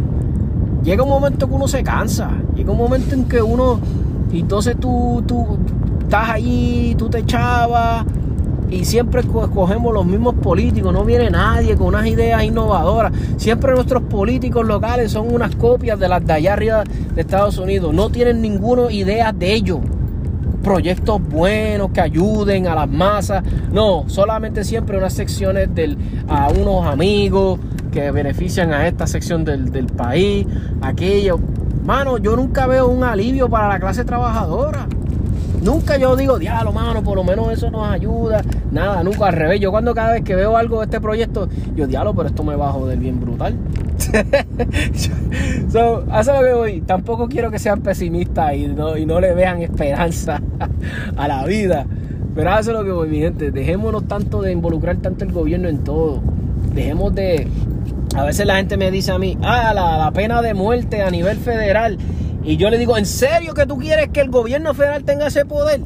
Llega 0.84 1.02
un 1.02 1.10
momento 1.10 1.48
que 1.48 1.54
uno 1.54 1.68
se 1.68 1.82
cansa, 1.82 2.30
llega 2.56 2.72
un 2.72 2.78
momento 2.78 3.16
en 3.16 3.24
que 3.26 3.42
uno, 3.42 3.80
y 4.34 4.42
entonces 4.42 4.76
tú, 4.78 5.24
tú 5.26 5.58
estás 6.02 6.30
allí, 6.30 6.94
tú 6.98 7.10
te 7.10 7.20
echabas 7.20 8.06
y 8.70 8.84
siempre 8.84 9.22
escogemos 9.22 9.94
los 9.94 10.06
mismos 10.06 10.34
políticos, 10.36 10.92
no 10.92 11.06
viene 11.06 11.30
nadie 11.30 11.78
con 11.78 11.88
unas 11.88 12.06
ideas 12.08 12.44
innovadoras. 12.44 13.14
Siempre 13.38 13.72
nuestros 13.74 14.04
políticos 14.04 14.66
locales 14.66 15.12
son 15.12 15.34
unas 15.34 15.56
copias 15.56 15.98
de 15.98 16.10
las 16.10 16.26
de 16.26 16.34
allá 16.34 16.54
arriba 16.54 16.84
de 16.84 17.22
Estados 17.22 17.58
Unidos, 17.60 17.94
no 17.94 18.10
tienen 18.10 18.42
ninguna 18.42 18.92
idea 18.92 19.32
de 19.32 19.54
ellos. 19.54 19.80
Proyectos 20.64 21.22
buenos 21.22 21.92
que 21.92 22.02
ayuden 22.02 22.68
a 22.68 22.76
las 22.76 22.90
masas, 22.90 23.44
no, 23.72 24.04
solamente 24.08 24.66
siempre 24.66 24.98
unas 24.98 25.14
secciones 25.14 25.74
del, 25.74 25.98
a 26.28 26.50
unos 26.50 26.86
amigos 26.86 27.60
que 27.94 28.12
benefician 28.12 28.74
a 28.74 28.88
esta 28.88 29.08
sección 29.08 29.46
del, 29.46 29.72
del 29.72 29.86
país, 29.86 30.46
aquello. 30.82 31.40
Mano, 31.86 32.18
yo 32.18 32.36
nunca 32.36 32.66
veo 32.66 32.88
un 32.88 33.04
alivio 33.04 33.50
para 33.50 33.68
la 33.68 33.80
clase 33.80 34.04
trabajadora. 34.04 34.88
Nunca 35.64 35.98
yo 35.98 36.18
digo, 36.18 36.40
diablo, 36.40 36.74
mano, 36.74 37.02
por 37.04 37.16
lo 37.16 37.24
menos 37.24 37.50
eso 37.52 37.72
nos 37.72 37.88
ayuda. 37.88 38.42
Nada, 38.72 39.02
nunca 39.04 39.28
al 39.28 39.34
revés. 39.34 39.62
Yo 39.62 39.72
cuando 39.72 39.94
cada 39.94 40.12
vez 40.12 40.24
que 40.24 40.36
veo 40.36 40.58
algo 40.58 40.80
de 40.80 40.86
este 40.86 41.00
proyecto, 41.00 41.48
yo 41.76 41.88
diablo, 41.88 42.14
pero 42.14 42.28
esto 42.28 42.44
me 42.44 42.56
va 42.56 42.70
a 42.70 42.72
joder 42.74 42.98
bien 42.98 43.22
brutal. 43.22 43.56
so, 45.70 46.04
lo 46.06 46.42
que 46.42 46.54
voy. 46.54 46.82
Tampoco 46.82 47.30
quiero 47.30 47.50
que 47.50 47.60
sean 47.60 47.82
pesimistas 47.82 48.56
y 48.56 48.68
no, 48.68 48.98
y 48.98 49.06
no 49.06 49.22
le 49.22 49.34
vean 49.34 49.62
esperanza 49.62 50.42
a 51.16 51.28
la 51.28 51.46
vida. 51.46 51.86
Pero 52.36 52.52
hace 52.52 52.74
lo 52.74 52.84
que 52.84 52.92
voy, 52.92 53.08
mi 53.08 53.20
gente. 53.20 53.52
Dejémonos 53.52 54.06
tanto 54.08 54.42
de 54.42 54.52
involucrar 54.52 54.98
tanto 54.98 55.24
el 55.24 55.32
gobierno 55.32 55.70
en 55.70 55.84
todo. 55.84 56.22
Dejemos 56.74 57.14
de. 57.16 57.48
A 58.16 58.24
veces 58.24 58.46
la 58.46 58.58
gente 58.58 58.78
me 58.78 58.92
dice 58.92 59.12
a 59.12 59.18
mí, 59.18 59.38
ah, 59.42 59.74
la, 59.74 60.12
pena 60.12 60.42
de 60.42 60.54
muerte 60.54 61.02
a 61.02 61.10
nivel 61.10 61.38
federal. 61.38 61.98
Y 62.44 62.58
yo 62.58 62.70
le 62.70 62.78
digo, 62.78 62.98
¿en 62.98 63.08
serio 63.08 63.54
que 63.54 63.66
tú 63.66 63.78
quieres 63.78 64.10
que 64.10 64.22
el 64.22 64.30
gobierno 64.30 64.74
federal 64.74 65.04
tenga 65.04 65.28
ese 65.28 65.46
poder? 65.46 65.82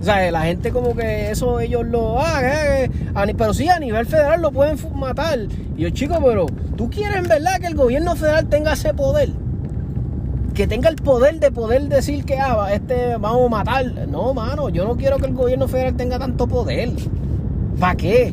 O 0.00 0.04
sea, 0.04 0.30
la 0.30 0.42
gente 0.42 0.70
como 0.70 0.94
que 0.94 1.32
eso 1.32 1.58
ellos 1.58 1.84
lo 1.84 2.20
hagan, 2.20 2.92
pero 3.36 3.52
sí, 3.52 3.68
a 3.68 3.80
nivel 3.80 4.06
federal 4.06 4.40
lo 4.40 4.52
pueden 4.52 4.78
matar. 4.94 5.40
Y 5.76 5.82
yo, 5.82 5.90
chico, 5.90 6.18
pero 6.24 6.46
¿tú 6.76 6.88
quieres 6.88 7.16
en 7.16 7.28
verdad 7.28 7.58
que 7.58 7.66
el 7.66 7.74
gobierno 7.74 8.14
federal 8.14 8.46
tenga 8.46 8.74
ese 8.74 8.94
poder? 8.94 9.30
Que 10.54 10.68
tenga 10.68 10.88
el 10.88 10.96
poder 10.96 11.40
de 11.40 11.50
poder 11.50 11.88
decir 11.88 12.24
que 12.24 12.38
ah, 12.38 12.68
este 12.72 13.16
vamos 13.16 13.46
a 13.46 13.48
matar. 13.48 13.86
No, 14.08 14.32
mano, 14.32 14.68
yo 14.68 14.86
no 14.86 14.96
quiero 14.96 15.16
que 15.16 15.26
el 15.26 15.34
gobierno 15.34 15.66
federal 15.66 15.96
tenga 15.96 16.20
tanto 16.20 16.46
poder. 16.46 16.90
¿Para 17.80 17.96
qué? 17.96 18.32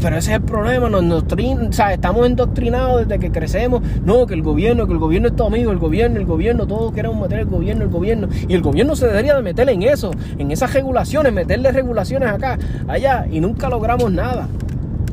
Pero 0.00 0.16
ese 0.16 0.30
es 0.30 0.36
el 0.36 0.42
problema, 0.42 0.88
nos, 0.88 1.02
nos 1.02 1.24
o 1.24 1.72
sea, 1.72 1.92
estamos 1.92 2.24
endoctrinados 2.26 3.06
desde 3.06 3.18
que 3.18 3.32
crecemos. 3.32 3.82
No, 4.04 4.26
que 4.26 4.34
el 4.34 4.42
gobierno, 4.42 4.86
que 4.86 4.92
el 4.92 4.98
gobierno 4.98 5.28
es 5.28 5.36
tu 5.36 5.44
amigo, 5.44 5.72
el 5.72 5.78
gobierno, 5.78 6.18
el 6.20 6.26
gobierno, 6.26 6.66
todos 6.66 6.92
queremos 6.92 7.20
meter 7.20 7.40
el 7.40 7.46
gobierno, 7.46 7.84
el 7.84 7.90
gobierno. 7.90 8.28
Y 8.46 8.54
el 8.54 8.62
gobierno 8.62 8.94
se 8.94 9.06
debería 9.06 9.34
de 9.34 9.42
meter 9.42 9.68
en 9.68 9.82
eso, 9.82 10.12
en 10.38 10.50
esas 10.52 10.72
regulaciones, 10.72 11.32
meterle 11.32 11.72
regulaciones 11.72 12.28
acá, 12.28 12.58
allá, 12.86 13.26
y 13.30 13.40
nunca 13.40 13.68
logramos 13.68 14.12
nada. 14.12 14.48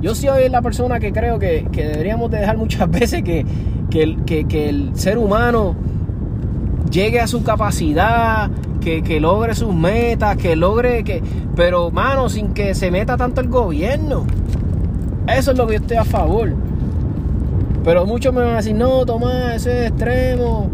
Yo 0.02 0.14
soy 0.14 0.50
la 0.50 0.62
persona 0.62 1.00
que 1.00 1.12
creo 1.12 1.40
que, 1.40 1.68
deberíamos 1.74 2.30
de 2.30 2.40
dejar 2.40 2.58
muchas 2.58 2.90
veces 2.92 3.24
que, 3.24 3.46
que, 3.90 4.46
que 4.48 4.70
el 4.70 4.92
ser 4.94 5.18
humano 5.18 5.76
llegue 6.92 7.20
a 7.20 7.28
su 7.28 7.44
capacidad, 7.44 8.52
que, 8.82 9.02
que, 9.02 9.20
logre 9.20 9.56
sus 9.56 9.74
metas, 9.74 10.38
que 10.38 10.56
logre 10.56 11.04
que. 11.04 11.24
Pero, 11.56 11.90
mano, 11.90 12.30
sin 12.30 12.54
que 12.54 12.76
se 12.76 12.92
meta 12.92 13.18
tanto 13.18 13.42
el 13.42 13.50
gobierno. 13.50 14.26
Eso 15.28 15.52
es 15.52 15.58
lo 15.58 15.68
que 15.68 15.74
yo 15.74 15.80
estoy 15.80 15.98
a 15.98 16.06
favor. 16.06 16.54
Pero 17.84 18.06
muchos 18.06 18.34
me 18.34 18.42
van 18.42 18.54
a 18.54 18.58
decir, 18.58 18.76
no, 18.76 19.06
Tomás, 19.06 19.56
ese 19.56 19.86
es 19.86 19.92
extremo. 19.92 20.70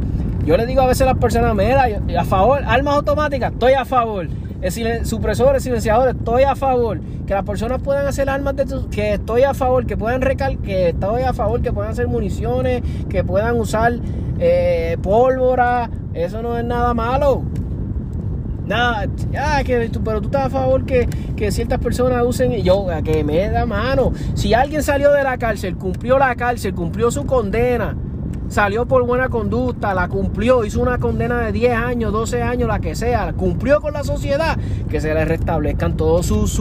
Yo 0.45 0.57
le 0.57 0.65
digo 0.65 0.81
a 0.81 0.87
veces 0.87 1.03
a 1.03 1.05
las 1.05 1.17
personas, 1.17 1.55
mira, 1.55 1.85
a 2.19 2.25
favor, 2.25 2.61
armas 2.65 2.95
automáticas, 2.95 3.51
estoy 3.53 3.73
a 3.73 3.85
favor. 3.85 4.27
supresores, 5.03 5.63
silenciadores, 5.63 6.15
estoy 6.15 6.43
a 6.43 6.55
favor. 6.55 6.99
Que 7.27 7.33
las 7.33 7.43
personas 7.43 7.81
puedan 7.81 8.07
hacer 8.07 8.29
armas 8.29 8.55
de 8.55 8.65
que 8.89 9.13
estoy 9.13 9.43
a 9.43 9.53
favor, 9.53 9.85
que 9.85 9.95
puedan 9.97 10.21
recal, 10.21 10.57
que 10.59 10.89
estoy 10.89 11.23
a 11.23 11.33
favor, 11.33 11.61
que 11.61 11.71
puedan 11.71 11.91
hacer 11.91 12.07
municiones, 12.07 12.81
que 13.09 13.23
puedan 13.23 13.59
usar 13.59 13.93
eh, 14.39 14.97
pólvora. 15.01 15.89
Eso 16.13 16.41
no 16.41 16.57
es 16.57 16.65
nada 16.65 16.93
malo. 16.93 17.43
Nada, 18.71 19.05
ah, 19.37 19.61
que, 19.65 19.91
pero 20.01 20.21
tú 20.21 20.27
estás 20.27 20.45
a 20.45 20.49
favor 20.49 20.85
que, 20.85 21.05
ciertas 21.51 21.77
personas 21.79 22.23
usen 22.25 22.53
yo, 22.63 22.87
que 23.03 23.21
me 23.21 23.49
da 23.49 23.65
mano. 23.65 24.13
Si 24.33 24.53
alguien 24.53 24.81
salió 24.81 25.11
de 25.11 25.23
la 25.23 25.37
cárcel, 25.37 25.75
cumplió 25.75 26.17
la 26.17 26.33
cárcel, 26.35 26.73
cumplió 26.73 27.11
su 27.11 27.25
condena, 27.25 27.97
salió 28.47 28.85
por 28.85 29.05
buena 29.05 29.27
conducta, 29.27 29.93
la 29.93 30.07
cumplió, 30.07 30.63
hizo 30.63 30.81
una 30.81 30.99
condena 30.99 31.41
de 31.41 31.51
10 31.51 31.75
años, 31.75 32.13
12 32.13 32.43
años, 32.43 32.69
la 32.69 32.79
que 32.79 32.95
sea, 32.95 33.33
cumplió 33.33 33.81
con 33.81 33.91
la 33.91 34.05
sociedad, 34.05 34.57
que 34.89 35.01
se 35.01 35.13
le 35.13 35.25
restablezcan 35.25 35.97
todos 35.97 36.27
sus 36.27 36.51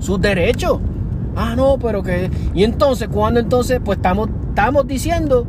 sus 0.00 0.20
derechos. 0.20 0.80
Ah, 1.34 1.54
no, 1.56 1.78
pero 1.78 2.02
que. 2.02 2.30
Y 2.52 2.62
entonces, 2.62 3.08
cuando 3.08 3.40
entonces, 3.40 3.80
pues 3.82 3.96
estamos, 3.96 4.28
estamos 4.50 4.86
diciendo 4.86 5.46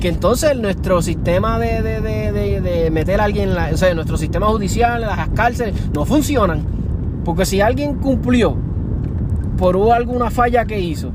que 0.00 0.08
entonces 0.08 0.56
nuestro 0.56 1.02
sistema 1.02 1.58
de, 1.58 1.82
de, 1.82 2.90
meter 2.90 3.20
a 3.20 3.24
alguien, 3.24 3.50
o 3.50 3.76
sea, 3.76 3.94
nuestro 3.94 4.16
sistema 4.16 4.46
judicial, 4.46 5.00
las 5.00 5.28
cárceles, 5.30 5.74
no 5.92 6.04
funcionan. 6.04 6.62
Porque 7.24 7.46
si 7.46 7.60
alguien 7.60 7.94
cumplió 7.94 8.56
por 9.56 9.76
alguna 9.92 10.30
falla 10.30 10.64
que 10.64 10.78
hizo 10.78 11.10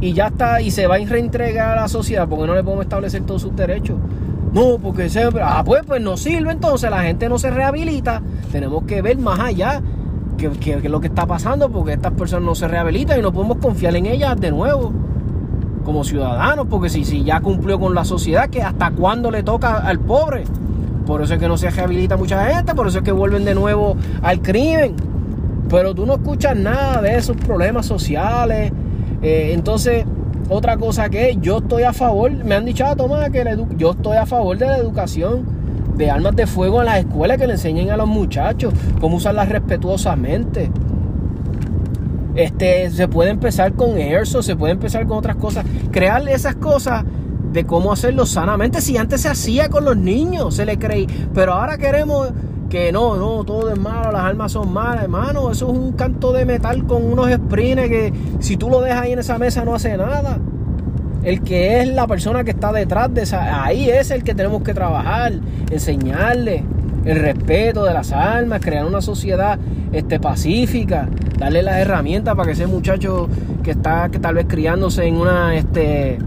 y 0.00 0.12
ya 0.12 0.28
está 0.28 0.60
y 0.60 0.70
se 0.70 0.86
va 0.86 0.96
a 0.96 0.98
reentregar 0.98 1.78
a 1.78 1.82
la 1.82 1.88
sociedad 1.88 2.28
porque 2.28 2.46
no 2.46 2.54
le 2.54 2.62
podemos 2.62 2.84
establecer 2.84 3.22
todos 3.22 3.42
sus 3.42 3.56
derechos. 3.56 3.96
No, 4.52 4.78
porque 4.78 5.08
siempre, 5.08 5.42
ah, 5.44 5.62
pues, 5.64 5.82
pues 5.86 6.00
no 6.02 6.16
sirve 6.16 6.50
entonces, 6.50 6.90
la 6.90 7.02
gente 7.02 7.28
no 7.28 7.38
se 7.38 7.50
rehabilita. 7.50 8.20
Tenemos 8.50 8.84
que 8.84 9.00
ver 9.00 9.16
más 9.18 9.38
allá 9.38 9.80
qué 10.36 10.72
es 10.72 10.84
lo 10.84 11.00
que 11.00 11.08
está 11.08 11.26
pasando 11.26 11.70
porque 11.70 11.92
estas 11.92 12.12
personas 12.12 12.46
no 12.46 12.54
se 12.54 12.66
rehabilitan 12.66 13.18
y 13.18 13.22
no 13.22 13.32
podemos 13.32 13.58
confiar 13.58 13.94
en 13.96 14.06
ellas 14.06 14.40
de 14.40 14.50
nuevo 14.50 14.92
como 15.90 16.04
ciudadanos, 16.04 16.68
porque 16.70 16.88
si, 16.88 17.04
si 17.04 17.24
ya 17.24 17.40
cumplió 17.40 17.80
con 17.80 17.96
la 17.96 18.04
sociedad, 18.04 18.48
que 18.48 18.62
hasta 18.62 18.92
cuándo 18.92 19.28
le 19.32 19.42
toca 19.42 19.78
al 19.78 19.98
pobre. 19.98 20.44
Por 21.04 21.20
eso 21.20 21.34
es 21.34 21.40
que 21.40 21.48
no 21.48 21.58
se 21.58 21.68
rehabilita 21.68 22.16
mucha 22.16 22.44
gente, 22.44 22.76
por 22.76 22.86
eso 22.86 22.98
es 22.98 23.04
que 23.04 23.10
vuelven 23.10 23.44
de 23.44 23.56
nuevo 23.56 23.96
al 24.22 24.40
crimen. 24.40 24.94
Pero 25.68 25.92
tú 25.92 26.06
no 26.06 26.14
escuchas 26.14 26.56
nada 26.56 27.02
de 27.02 27.16
esos 27.16 27.36
problemas 27.36 27.86
sociales. 27.86 28.72
Eh, 29.20 29.50
entonces, 29.52 30.04
otra 30.48 30.76
cosa 30.76 31.10
que 31.10 31.36
yo 31.40 31.58
estoy 31.58 31.82
a 31.82 31.92
favor, 31.92 32.30
me 32.30 32.54
han 32.54 32.64
dicho, 32.64 32.86
a 32.86 32.90
ah, 32.90 32.96
Tomás, 32.96 33.28
que 33.30 33.44
yo 33.76 33.90
estoy 33.90 34.16
a 34.16 34.26
favor 34.26 34.56
de 34.58 34.66
la 34.66 34.76
educación 34.76 35.44
de 35.96 36.08
armas 36.08 36.36
de 36.36 36.46
fuego 36.46 36.78
en 36.78 36.86
las 36.86 36.98
escuelas, 36.98 37.36
que 37.36 37.48
le 37.48 37.54
enseñen 37.54 37.90
a 37.90 37.96
los 37.96 38.06
muchachos 38.06 38.72
cómo 39.00 39.16
usarlas 39.16 39.48
respetuosamente. 39.48 40.70
Este, 42.34 42.90
se 42.90 43.08
puede 43.08 43.30
empezar 43.30 43.72
con 43.72 43.96
Airsoft, 43.96 44.44
se 44.44 44.56
puede 44.56 44.72
empezar 44.72 45.06
con 45.06 45.18
otras 45.18 45.36
cosas. 45.36 45.64
Crear 45.90 46.26
esas 46.28 46.56
cosas 46.56 47.04
de 47.52 47.64
cómo 47.64 47.92
hacerlo 47.92 48.26
sanamente. 48.26 48.80
Si 48.80 48.96
antes 48.96 49.22
se 49.22 49.28
hacía 49.28 49.68
con 49.68 49.84
los 49.84 49.96
niños, 49.96 50.54
se 50.54 50.64
le 50.64 50.78
creí. 50.78 51.06
Pero 51.34 51.54
ahora 51.54 51.78
queremos 51.78 52.30
que 52.68 52.92
no, 52.92 53.16
no, 53.16 53.44
todo 53.44 53.70
es 53.70 53.78
malo, 53.78 54.12
las 54.12 54.22
armas 54.22 54.52
son 54.52 54.72
malas, 54.72 55.04
hermano. 55.04 55.50
Eso 55.50 55.70
es 55.70 55.76
un 55.76 55.92
canto 55.92 56.32
de 56.32 56.44
metal 56.44 56.86
con 56.86 57.04
unos 57.04 57.30
sprints 57.32 57.88
que 57.88 58.12
si 58.38 58.56
tú 58.56 58.70
lo 58.70 58.80
dejas 58.80 59.02
ahí 59.02 59.12
en 59.12 59.18
esa 59.18 59.38
mesa 59.38 59.64
no 59.64 59.74
hace 59.74 59.96
nada. 59.96 60.38
El 61.22 61.42
que 61.42 61.82
es 61.82 61.88
la 61.88 62.06
persona 62.06 62.44
que 62.44 62.52
está 62.52 62.72
detrás 62.72 63.12
de 63.12 63.22
esa, 63.22 63.62
ahí 63.64 63.90
es 63.90 64.10
el 64.10 64.24
que 64.24 64.34
tenemos 64.34 64.62
que 64.62 64.72
trabajar, 64.72 65.32
enseñarle 65.70 66.64
el 67.10 67.18
respeto 67.18 67.82
de 67.84 67.92
las 67.92 68.12
armas, 68.12 68.60
crear 68.60 68.86
una 68.86 69.00
sociedad 69.00 69.58
este, 69.92 70.20
pacífica, 70.20 71.08
darle 71.36 71.60
las 71.64 71.78
herramientas 71.78 72.36
para 72.36 72.46
que 72.46 72.52
ese 72.52 72.68
muchacho 72.68 73.28
que 73.64 73.72
está 73.72 74.08
que 74.10 74.20
tal 74.20 74.36
vez 74.36 74.46
criándose 74.48 75.06
en 75.06 75.16
una, 75.16 75.56
este, 75.56 76.18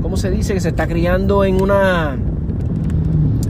¿cómo 0.00 0.16
se 0.16 0.30
dice? 0.30 0.54
Que 0.54 0.60
se 0.60 0.68
está 0.68 0.86
criando 0.86 1.44
en 1.44 1.60
una, 1.60 2.16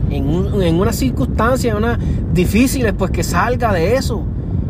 en, 0.09 0.27
un, 0.27 0.63
en 0.63 0.79
una 0.79 0.91
circunstancia, 0.91 1.75
una 1.75 1.99
difíciles, 2.33 2.93
pues 2.97 3.11
que 3.11 3.21
salga 3.21 3.71
de 3.73 3.93
eso 3.93 4.23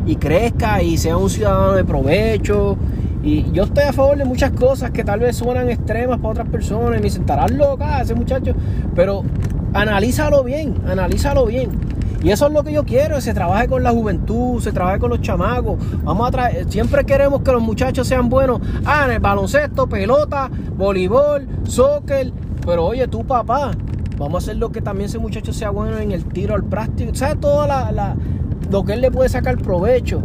y 0.05 0.17
crezca 0.17 0.83
y 0.83 0.97
sea 0.97 1.15
un 1.15 1.29
ciudadano 1.29 1.73
de 1.73 1.85
provecho. 1.85 2.77
Y 3.23 3.49
yo 3.53 3.63
estoy 3.63 3.85
a 3.85 3.93
favor 3.93 4.17
de 4.17 4.25
muchas 4.25 4.51
cosas 4.51 4.91
que 4.91 5.05
tal 5.05 5.21
vez 5.21 5.37
suenan 5.37 5.69
extremas 5.69 6.17
para 6.17 6.31
otras 6.31 6.49
personas 6.49 6.99
y 6.99 7.03
me 7.03 7.09
sentarán 7.09 7.57
loca 7.57 8.01
ese 8.01 8.15
muchacho, 8.15 8.53
pero 8.95 9.23
analízalo 9.73 10.43
bien, 10.43 10.75
analízalo 10.85 11.45
bien. 11.45 11.69
Y 12.23 12.29
eso 12.29 12.47
es 12.47 12.53
lo 12.53 12.63
que 12.63 12.71
yo 12.71 12.83
quiero, 12.83 13.19
se 13.19 13.33
trabaje 13.33 13.67
con 13.67 13.81
la 13.81 13.89
juventud, 13.91 14.61
se 14.61 14.71
trabaje 14.71 14.99
con 14.99 15.09
los 15.09 15.21
chamacos. 15.21 15.79
Vamos 16.03 16.27
a 16.27 16.31
traer, 16.31 16.71
siempre 16.71 17.03
queremos 17.03 17.41
que 17.41 17.51
los 17.51 17.63
muchachos 17.63 18.07
sean 18.07 18.29
buenos. 18.29 18.61
Ah, 18.85 19.05
en 19.05 19.13
el 19.13 19.19
baloncesto, 19.19 19.87
pelota, 19.87 20.49
voleibol, 20.77 21.47
soccer. 21.63 22.31
Pero 22.63 22.85
oye, 22.85 23.07
tú 23.07 23.25
papá, 23.25 23.71
vamos 24.17 24.35
a 24.35 24.37
hacer 24.45 24.57
lo 24.57 24.71
que 24.71 24.81
también 24.81 25.09
ese 25.09 25.17
muchacho 25.17 25.51
sea 25.51 25.71
bueno 25.71 25.97
en 25.97 26.11
el 26.11 26.25
tiro 26.25 26.53
al 26.53 26.63
práctico. 26.63 27.15
¿Sabes 27.15 27.39
todo 27.39 27.65
la, 27.65 28.15
lo 28.69 28.83
que 28.83 28.93
él 28.93 29.01
le 29.01 29.09
puede 29.09 29.29
sacar 29.29 29.57
provecho? 29.57 30.21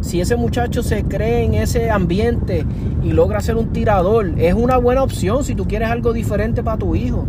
Si 0.00 0.22
ese 0.22 0.36
muchacho 0.36 0.82
se 0.82 1.04
cree 1.04 1.44
en 1.44 1.54
ese 1.54 1.90
ambiente 1.90 2.64
y 3.02 3.12
logra 3.12 3.40
ser 3.40 3.56
un 3.56 3.70
tirador, 3.70 4.32
es 4.38 4.54
una 4.54 4.78
buena 4.78 5.02
opción 5.02 5.44
si 5.44 5.54
tú 5.54 5.66
quieres 5.68 5.90
algo 5.90 6.14
diferente 6.14 6.62
para 6.62 6.78
tu 6.78 6.94
hijo. 6.94 7.26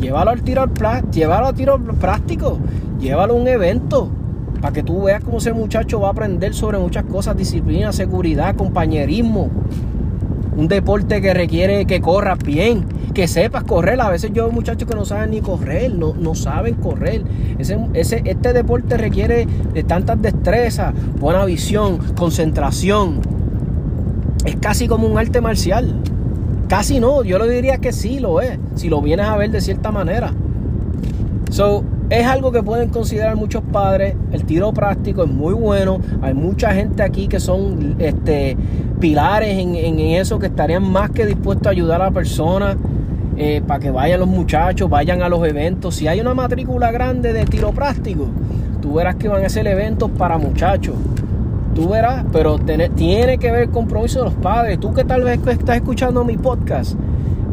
Llévalo 0.00 0.30
al 0.30 0.42
tiro, 0.42 0.62
al 0.62 0.70
plá- 0.70 1.02
llévalo 1.10 1.46
a 1.46 1.52
tiro 1.52 1.78
práctico, 1.78 2.58
llévalo 3.00 3.34
a 3.34 3.36
un 3.36 3.48
evento 3.48 4.08
para 4.60 4.72
que 4.72 4.82
tú 4.82 5.02
veas 5.04 5.22
cómo 5.22 5.38
ese 5.38 5.52
muchacho 5.52 6.00
va 6.00 6.08
a 6.08 6.10
aprender 6.12 6.54
sobre 6.54 6.78
muchas 6.78 7.04
cosas, 7.04 7.36
disciplina, 7.36 7.92
seguridad, 7.92 8.56
compañerismo. 8.56 9.50
Un 10.56 10.68
deporte 10.68 11.20
que 11.20 11.34
requiere 11.34 11.84
que 11.84 12.00
corras 12.00 12.38
bien, 12.38 12.86
que 13.12 13.28
sepas 13.28 13.64
correr. 13.64 14.00
A 14.00 14.08
veces 14.08 14.30
yo 14.32 14.44
veo 14.44 14.52
muchachos 14.52 14.88
que 14.88 14.94
no 14.94 15.04
saben 15.04 15.32
ni 15.32 15.42
correr, 15.42 15.94
no, 15.94 16.14
no 16.18 16.34
saben 16.34 16.76
correr. 16.76 17.22
Ese, 17.58 17.78
ese, 17.92 18.22
este 18.24 18.54
deporte 18.54 18.96
requiere 18.96 19.46
de 19.74 19.82
tantas 19.84 20.20
destrezas, 20.22 20.94
buena 21.20 21.44
visión, 21.44 21.98
concentración. 22.16 23.20
Es 24.46 24.56
casi 24.56 24.88
como 24.88 25.06
un 25.06 25.18
arte 25.18 25.42
marcial. 25.42 26.00
Casi 26.68 26.98
no, 26.98 27.22
yo 27.22 27.38
le 27.38 27.48
diría 27.48 27.78
que 27.78 27.92
sí 27.92 28.18
lo 28.18 28.40
es, 28.40 28.58
si 28.74 28.88
lo 28.88 29.00
vienes 29.00 29.26
a 29.26 29.36
ver 29.36 29.50
de 29.50 29.60
cierta 29.60 29.92
manera. 29.92 30.32
So, 31.50 31.84
es 32.10 32.26
algo 32.26 32.52
que 32.52 32.62
pueden 32.62 32.90
considerar 32.90 33.36
muchos 33.36 33.62
padres. 33.62 34.14
El 34.32 34.44
tiro 34.44 34.72
práctico 34.72 35.24
es 35.24 35.30
muy 35.30 35.54
bueno. 35.54 36.00
Hay 36.22 36.34
mucha 36.34 36.72
gente 36.72 37.02
aquí 37.02 37.28
que 37.28 37.40
son 37.40 37.96
este, 37.98 38.56
pilares 39.00 39.56
en, 39.58 39.98
eso, 39.98 40.38
que 40.38 40.46
estarían 40.46 40.88
más 40.90 41.10
que 41.10 41.26
dispuestos 41.26 41.66
a 41.66 41.70
ayudar 41.70 42.02
a 42.02 42.06
la 42.06 42.10
persona 42.10 42.76
eh, 43.36 43.62
para 43.66 43.80
que 43.80 43.90
vayan 43.90 44.20
los 44.20 44.28
muchachos, 44.28 44.88
vayan 44.88 45.22
a 45.22 45.28
los 45.28 45.46
eventos. 45.46 45.96
Si 45.96 46.08
hay 46.08 46.20
una 46.20 46.34
matrícula 46.34 46.90
grande 46.90 47.32
de 47.32 47.44
tiro 47.44 47.72
práctico, 47.72 48.28
tú 48.80 48.94
verás 48.94 49.16
que 49.16 49.28
van 49.28 49.42
a 49.42 49.46
hacer 49.46 49.66
eventos 49.66 50.10
para 50.10 50.38
muchachos. 50.38 50.94
Tú 51.76 51.90
verás, 51.90 52.24
pero 52.32 52.58
tiene, 52.58 52.88
tiene 52.88 53.36
que 53.36 53.50
ver 53.50 53.64
el 53.64 53.70
compromiso 53.70 54.20
de 54.20 54.24
los 54.24 54.34
padres. 54.36 54.80
Tú 54.80 54.94
que 54.94 55.04
tal 55.04 55.24
vez 55.24 55.38
estás 55.46 55.76
escuchando 55.76 56.24
mi 56.24 56.38
podcast, 56.38 56.94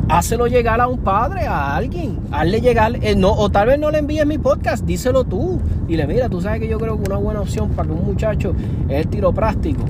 hácelo 0.07 0.47
llegar 0.47 0.79
a 0.79 0.87
un 0.87 0.99
padre, 0.99 1.45
a 1.45 1.75
alguien. 1.75 2.19
Hazle 2.31 2.61
llegar, 2.61 2.93
eh, 3.01 3.17
no, 3.17 3.33
o 3.33 3.49
tal 3.49 3.67
vez 3.67 3.79
no 3.79 3.91
le 3.91 3.99
envíes 3.99 4.25
mi 4.25 4.37
podcast, 4.37 4.85
díselo 4.85 5.25
tú. 5.25 5.59
Dile, 5.87 6.07
mira, 6.07 6.29
tú 6.29 6.39
sabes 6.39 6.61
que 6.61 6.69
yo 6.69 6.79
creo 6.79 6.97
que 6.97 7.03
una 7.09 7.17
buena 7.17 7.41
opción 7.41 7.71
para 7.71 7.91
un 7.91 8.05
muchacho 8.05 8.53
es 8.87 9.05
el 9.05 9.07
tiro 9.09 9.33
práctico. 9.33 9.83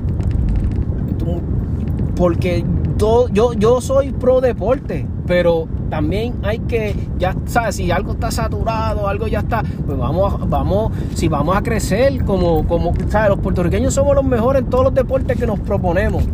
Porque 2.16 2.64
yo, 2.96 3.52
yo 3.52 3.80
soy 3.80 4.12
pro 4.12 4.40
deporte, 4.40 5.06
pero 5.26 5.68
también 5.90 6.34
hay 6.42 6.58
que, 6.60 6.94
ya 7.18 7.34
sabes, 7.46 7.76
si 7.76 7.90
algo 7.90 8.12
está 8.12 8.30
saturado, 8.30 9.08
algo 9.08 9.26
ya 9.26 9.40
está, 9.40 9.62
pues 9.86 9.98
vamos, 9.98 10.48
vamos, 10.48 10.92
si 11.14 11.28
vamos 11.28 11.56
a 11.56 11.62
crecer 11.62 12.24
como, 12.24 12.66
como, 12.66 12.92
sabes, 13.08 13.30
los 13.30 13.38
puertorriqueños 13.40 13.94
somos 13.94 14.14
los 14.14 14.24
mejores 14.24 14.62
en 14.62 14.70
todos 14.70 14.84
los 14.84 14.94
deportes 14.94 15.38
que 15.38 15.46
nos 15.46 15.60
proponemos. 15.60 16.24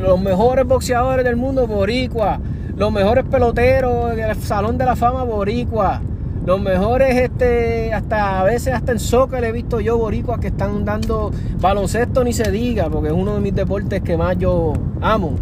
Los 0.00 0.20
mejores 0.20 0.66
boxeadores 0.66 1.24
del 1.24 1.36
mundo 1.36 1.66
boricua, 1.66 2.40
los 2.76 2.90
mejores 2.90 3.24
peloteros 3.24 4.16
del 4.16 4.34
Salón 4.36 4.78
de 4.78 4.86
la 4.86 4.96
Fama 4.96 5.22
boricua, 5.24 6.00
los 6.44 6.60
mejores 6.60 7.16
este 7.16 7.94
hasta 7.94 8.40
a 8.40 8.44
veces 8.44 8.74
hasta 8.74 8.92
en 8.92 8.98
soccer 8.98 9.44
he 9.44 9.52
visto 9.52 9.80
yo 9.80 9.96
boricua 9.96 10.40
que 10.40 10.48
están 10.48 10.84
dando 10.84 11.30
baloncesto 11.60 12.24
ni 12.24 12.32
se 12.32 12.50
diga, 12.50 12.88
porque 12.90 13.08
es 13.08 13.14
uno 13.14 13.34
de 13.34 13.40
mis 13.40 13.54
deportes 13.54 14.02
que 14.02 14.16
más 14.16 14.36
yo 14.38 14.72
amo. 15.00 15.34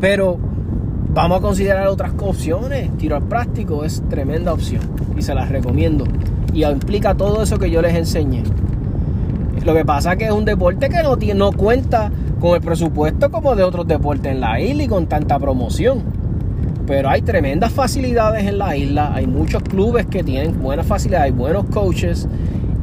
Pero 0.00 0.38
vamos 1.12 1.38
a 1.38 1.42
considerar 1.42 1.86
otras 1.88 2.12
opciones. 2.18 2.96
Tiro 2.96 3.16
al 3.16 3.22
práctico 3.22 3.84
es 3.84 4.02
tremenda 4.08 4.52
opción 4.52 4.82
y 5.16 5.22
se 5.22 5.34
las 5.34 5.50
recomiendo. 5.50 6.04
Y 6.54 6.64
implica 6.64 7.14
todo 7.14 7.42
eso 7.42 7.58
que 7.58 7.70
yo 7.70 7.82
les 7.82 7.94
enseñé. 7.94 8.42
Lo 9.64 9.74
que 9.74 9.84
pasa 9.84 10.12
es 10.12 10.18
que 10.18 10.24
es 10.24 10.32
un 10.32 10.46
deporte 10.46 10.88
que 10.88 11.02
no, 11.02 11.16
no 11.34 11.52
cuenta 11.52 12.10
con 12.40 12.54
el 12.54 12.62
presupuesto 12.62 13.30
como 13.30 13.54
de 13.54 13.62
otros 13.62 13.86
deportes 13.86 14.32
en 14.32 14.40
la 14.40 14.58
isla 14.58 14.84
y 14.84 14.88
con 14.88 15.06
tanta 15.06 15.38
promoción. 15.38 16.02
Pero 16.86 17.10
hay 17.10 17.20
tremendas 17.22 17.70
facilidades 17.70 18.46
en 18.46 18.58
la 18.58 18.76
isla, 18.76 19.14
hay 19.14 19.26
muchos 19.26 19.62
clubes 19.62 20.06
que 20.06 20.24
tienen 20.24 20.60
buenas 20.60 20.86
facilidades, 20.86 21.26
hay 21.26 21.38
buenos 21.38 21.66
coaches 21.66 22.26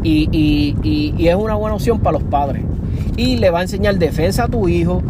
y 0.04 1.28
es 1.28 1.36
una 1.36 1.56
buena 1.56 1.76
opción 1.76 2.00
para 2.00 2.20
los 2.20 2.24
padres. 2.24 2.64
Y 3.18 3.38
le 3.38 3.50
va 3.50 3.60
a 3.60 3.62
enseñar 3.64 3.98
defensa 3.98 4.44
a 4.44 4.48
tu 4.48 4.70
hijo. 4.70 5.02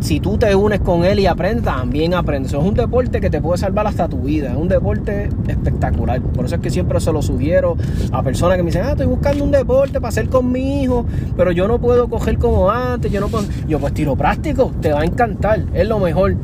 Si 0.00 0.18
tú 0.18 0.38
te 0.38 0.54
unes 0.54 0.80
con 0.80 1.04
él 1.04 1.20
y 1.20 1.26
aprendes, 1.26 1.64
también 1.64 2.14
aprendes. 2.14 2.52
Es 2.52 2.58
un 2.58 2.74
deporte 2.74 3.20
que 3.20 3.28
te 3.28 3.40
puede 3.40 3.58
salvar 3.58 3.86
hasta 3.86 4.08
tu 4.08 4.20
vida. 4.22 4.50
Es 4.50 4.56
un 4.56 4.66
deporte 4.68 5.28
espectacular. 5.46 6.20
Por 6.22 6.46
eso 6.46 6.54
es 6.54 6.60
que 6.60 6.70
siempre 6.70 6.98
se 7.00 7.12
lo 7.12 7.20
sugiero 7.20 7.76
a 8.10 8.22
personas 8.22 8.56
que 8.56 8.62
me 8.62 8.70
dicen, 8.70 8.82
ah, 8.86 8.92
estoy 8.92 9.06
buscando 9.06 9.44
un 9.44 9.50
deporte 9.50 9.94
para 9.94 10.08
hacer 10.08 10.28
con 10.28 10.50
mi 10.50 10.82
hijo, 10.82 11.04
pero 11.36 11.52
yo 11.52 11.68
no 11.68 11.78
puedo 11.78 12.08
coger 12.08 12.38
como 12.38 12.70
antes, 12.70 13.12
yo 13.12 13.20
no 13.20 13.28
puedo. 13.28 13.44
Yo 13.68 13.78
pues 13.78 13.92
tiro 13.92 14.16
práctico, 14.16 14.72
te 14.80 14.92
va 14.92 15.02
a 15.02 15.04
encantar, 15.04 15.64
es 15.74 15.86
lo 15.86 15.98
mejor. 15.98 16.34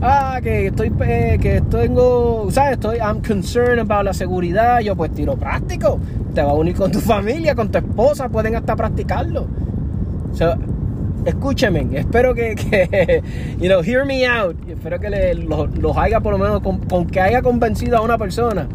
Ah, 0.00 0.40
que 0.42 0.66
estoy, 0.66 0.92
eh, 1.00 1.38
que 1.40 1.60
tengo, 1.62 2.48
¿sabes? 2.50 2.72
Estoy, 2.72 2.98
I'm 2.98 3.22
concerned 3.22 3.78
about 3.78 4.04
la 4.04 4.12
seguridad. 4.12 4.80
Yo 4.80 4.96
pues 4.96 5.12
tiro 5.12 5.36
práctico. 5.36 5.98
Te 6.34 6.42
va 6.42 6.50
a 6.50 6.54
unir 6.54 6.74
con 6.74 6.90
tu 6.90 7.00
familia, 7.00 7.54
con 7.54 7.70
tu 7.70 7.78
esposa, 7.78 8.28
pueden 8.28 8.56
hasta 8.56 8.74
practicarlo. 8.76 9.46
So, 10.34 10.56
escúcheme, 11.24 11.86
espero 11.98 12.34
que, 12.34 13.22
you 13.58 13.68
know, 13.68 13.82
hear 13.82 14.04
me 14.04 14.26
out. 14.26 14.56
Espero 14.68 14.98
que 15.00 15.10
le- 15.10 15.34
lo- 15.34 15.66
los 15.66 15.96
haya 15.96 16.20
por 16.20 16.32
lo 16.32 16.38
menos, 16.38 16.60
con, 16.60 17.06
que 17.06 17.20
haya 17.20 17.42
convencido 17.42 17.96
a 17.98 18.00
una 18.00 18.18
persona 18.18 18.68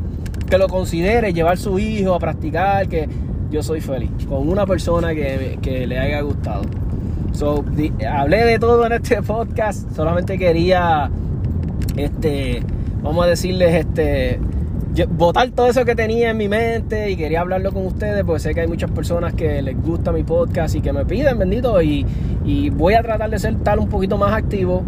que 0.49 0.57
lo 0.57 0.67
considere 0.67 1.31
llevar 1.33 1.57
su 1.57 1.77
hijo 1.79 2.13
a 2.15 2.19
practicar, 2.19 2.87
que 2.87 3.07
yo 3.51 3.61
soy 3.63 3.81
feliz 3.81 4.09
con 4.27 4.47
una 4.49 4.65
persona 4.65 5.13
que, 5.13 5.59
que 5.61 5.85
le 5.87 5.99
haya 5.99 6.21
gustado. 6.21 6.61
So, 7.33 7.63
hablé 8.11 8.45
de 8.45 8.57
todo 8.59 8.85
en 8.85 8.93
este 8.93 9.21
podcast, 9.21 9.91
solamente 9.95 10.37
quería, 10.39 11.09
este, 11.95 12.63
vamos 13.03 13.25
a 13.25 13.29
decirles, 13.29 13.75
este, 13.75 14.39
botar 15.09 15.49
todo 15.51 15.67
eso 15.67 15.85
que 15.85 15.95
tenía 15.95 16.31
en 16.31 16.37
mi 16.37 16.47
mente 16.47 17.09
y 17.09 17.15
quería 17.15 17.41
hablarlo 17.41 17.71
con 17.71 17.85
ustedes, 17.85 18.23
porque 18.23 18.39
sé 18.39 18.53
que 18.53 18.61
hay 18.61 18.67
muchas 18.67 18.91
personas 18.91 19.33
que 19.33 19.61
les 19.61 19.81
gusta 19.81 20.11
mi 20.11 20.23
podcast 20.23 20.75
y 20.75 20.81
que 20.81 20.91
me 20.91 21.05
piden, 21.05 21.37
bendito, 21.37 21.81
y, 21.81 22.05
y 22.45 22.69
voy 22.69 22.95
a 22.95 23.01
tratar 23.01 23.29
de 23.29 23.39
ser 23.39 23.55
tal 23.57 23.79
un 23.79 23.89
poquito 23.89 24.17
más 24.17 24.33
activo 24.33 24.83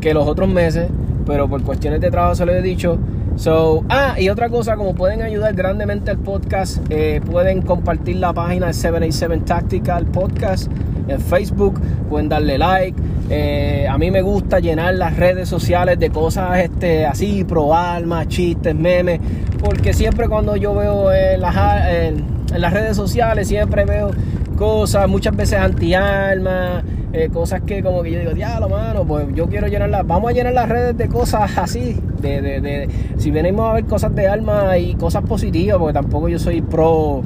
que 0.00 0.14
los 0.14 0.26
otros 0.26 0.48
meses, 0.48 0.88
pero 1.26 1.48
por 1.48 1.62
cuestiones 1.62 2.00
de 2.00 2.10
trabajo 2.10 2.34
se 2.34 2.46
lo 2.46 2.52
he 2.52 2.62
dicho. 2.62 2.98
So, 3.36 3.84
ah, 3.88 4.16
y 4.18 4.28
otra 4.28 4.50
cosa, 4.50 4.76
como 4.76 4.94
pueden 4.94 5.22
ayudar 5.22 5.54
grandemente 5.54 6.10
al 6.10 6.18
podcast, 6.18 6.78
eh, 6.90 7.20
pueden 7.24 7.62
compartir 7.62 8.16
la 8.16 8.32
página 8.32 8.66
de 8.66 8.74
787 8.74 9.44
Tactical 9.46 10.06
Podcast 10.06 10.70
en 11.08 11.20
Facebook, 11.20 11.80
pueden 12.08 12.28
darle 12.28 12.58
like. 12.58 13.00
Eh, 13.30 13.86
a 13.88 13.96
mí 13.98 14.10
me 14.10 14.20
gusta 14.20 14.58
llenar 14.60 14.94
las 14.94 15.16
redes 15.16 15.48
sociales 15.48 15.98
de 15.98 16.10
cosas 16.10 16.58
este, 16.58 17.06
así, 17.06 17.44
probar 17.44 18.04
más 18.04 18.28
chistes, 18.28 18.74
memes, 18.74 19.20
porque 19.60 19.92
siempre 19.94 20.28
cuando 20.28 20.56
yo 20.56 20.74
veo 20.74 21.10
en 21.12 21.40
las, 21.40 21.56
en, 21.88 22.24
en 22.54 22.60
las 22.60 22.72
redes 22.72 22.96
sociales, 22.96 23.48
siempre 23.48 23.84
veo 23.84 24.10
cosas, 24.56 25.08
muchas 25.08 25.34
veces 25.34 25.58
anti-armas, 25.58 26.84
eh, 27.14 27.28
cosas 27.32 27.62
que 27.62 27.82
como 27.82 28.02
que 28.02 28.10
yo 28.12 28.18
digo, 28.20 28.32
diablo, 28.32 28.68
mano, 28.68 29.04
pues 29.04 29.26
yo 29.34 29.46
quiero 29.46 29.66
llenarlas, 29.66 30.06
vamos 30.06 30.30
a 30.30 30.34
llenar 30.34 30.52
las 30.52 30.68
redes 30.68 30.96
de 30.98 31.08
cosas 31.08 31.56
así, 31.56 31.98
de, 32.20 32.40
de, 32.42 32.60
de- 32.60 32.88
si 33.18 33.30
venimos 33.30 33.70
a 33.70 33.74
ver 33.74 33.84
cosas 33.84 34.14
de 34.14 34.26
armas 34.28 34.76
y 34.78 34.94
cosas 34.94 35.22
positivas, 35.22 35.78
porque 35.78 35.94
tampoco 35.94 36.28
yo 36.28 36.38
soy 36.38 36.60
pro 36.60 37.22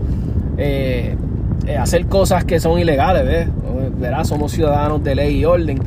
eh, 0.59 1.16
eh, 1.66 1.76
hacer 1.76 2.06
cosas 2.06 2.44
que 2.44 2.60
son 2.60 2.78
ilegales, 2.78 3.24
¿ves? 3.24 3.48
Verás, 3.98 4.28
somos 4.28 4.52
ciudadanos 4.52 5.02
de 5.02 5.14
ley 5.14 5.38
y 5.38 5.44
orden, 5.44 5.78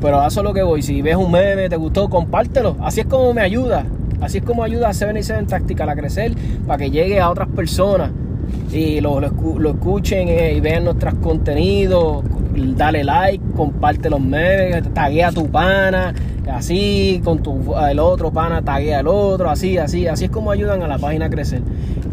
pero 0.00 0.24
eso 0.26 0.40
es 0.40 0.44
lo 0.44 0.54
que 0.54 0.62
voy, 0.62 0.82
si 0.82 1.02
ves 1.02 1.16
un 1.16 1.30
meme, 1.30 1.68
te 1.68 1.76
gustó, 1.76 2.08
compártelo, 2.08 2.76
así 2.80 3.00
es 3.00 3.06
como 3.06 3.32
me 3.34 3.42
ayuda, 3.42 3.84
así 4.20 4.38
es 4.38 4.44
como 4.44 4.62
ayuda 4.62 4.88
a 4.88 4.94
77 4.94 5.44
Tactical 5.46 5.88
a 5.88 5.96
crecer, 5.96 6.32
para 6.66 6.78
que 6.78 6.90
llegue 6.90 7.20
a 7.20 7.30
otras 7.30 7.48
personas 7.48 8.10
y 8.72 9.00
lo, 9.00 9.20
lo, 9.20 9.30
lo 9.58 9.70
escuchen 9.70 10.28
eh, 10.28 10.54
y 10.54 10.60
vean 10.60 10.84
nuestros 10.84 11.14
contenidos, 11.14 12.24
dale 12.76 13.04
like, 13.04 13.44
comparte 13.56 14.10
los 14.10 14.20
memes, 14.20 14.92
taguea 14.92 15.28
a 15.28 15.32
tu 15.32 15.46
pana, 15.48 16.14
así, 16.52 17.20
con 17.24 17.42
tu 17.42 17.74
el 17.76 17.98
otro 17.98 18.30
pana, 18.30 18.62
taguea 18.62 19.00
al 19.00 19.08
otro, 19.08 19.50
así, 19.50 19.78
así, 19.78 20.06
así 20.06 20.26
es 20.26 20.30
como 20.30 20.50
ayudan 20.50 20.82
a 20.82 20.88
la 20.88 20.98
página 20.98 21.26
a 21.26 21.30
crecer. 21.30 21.62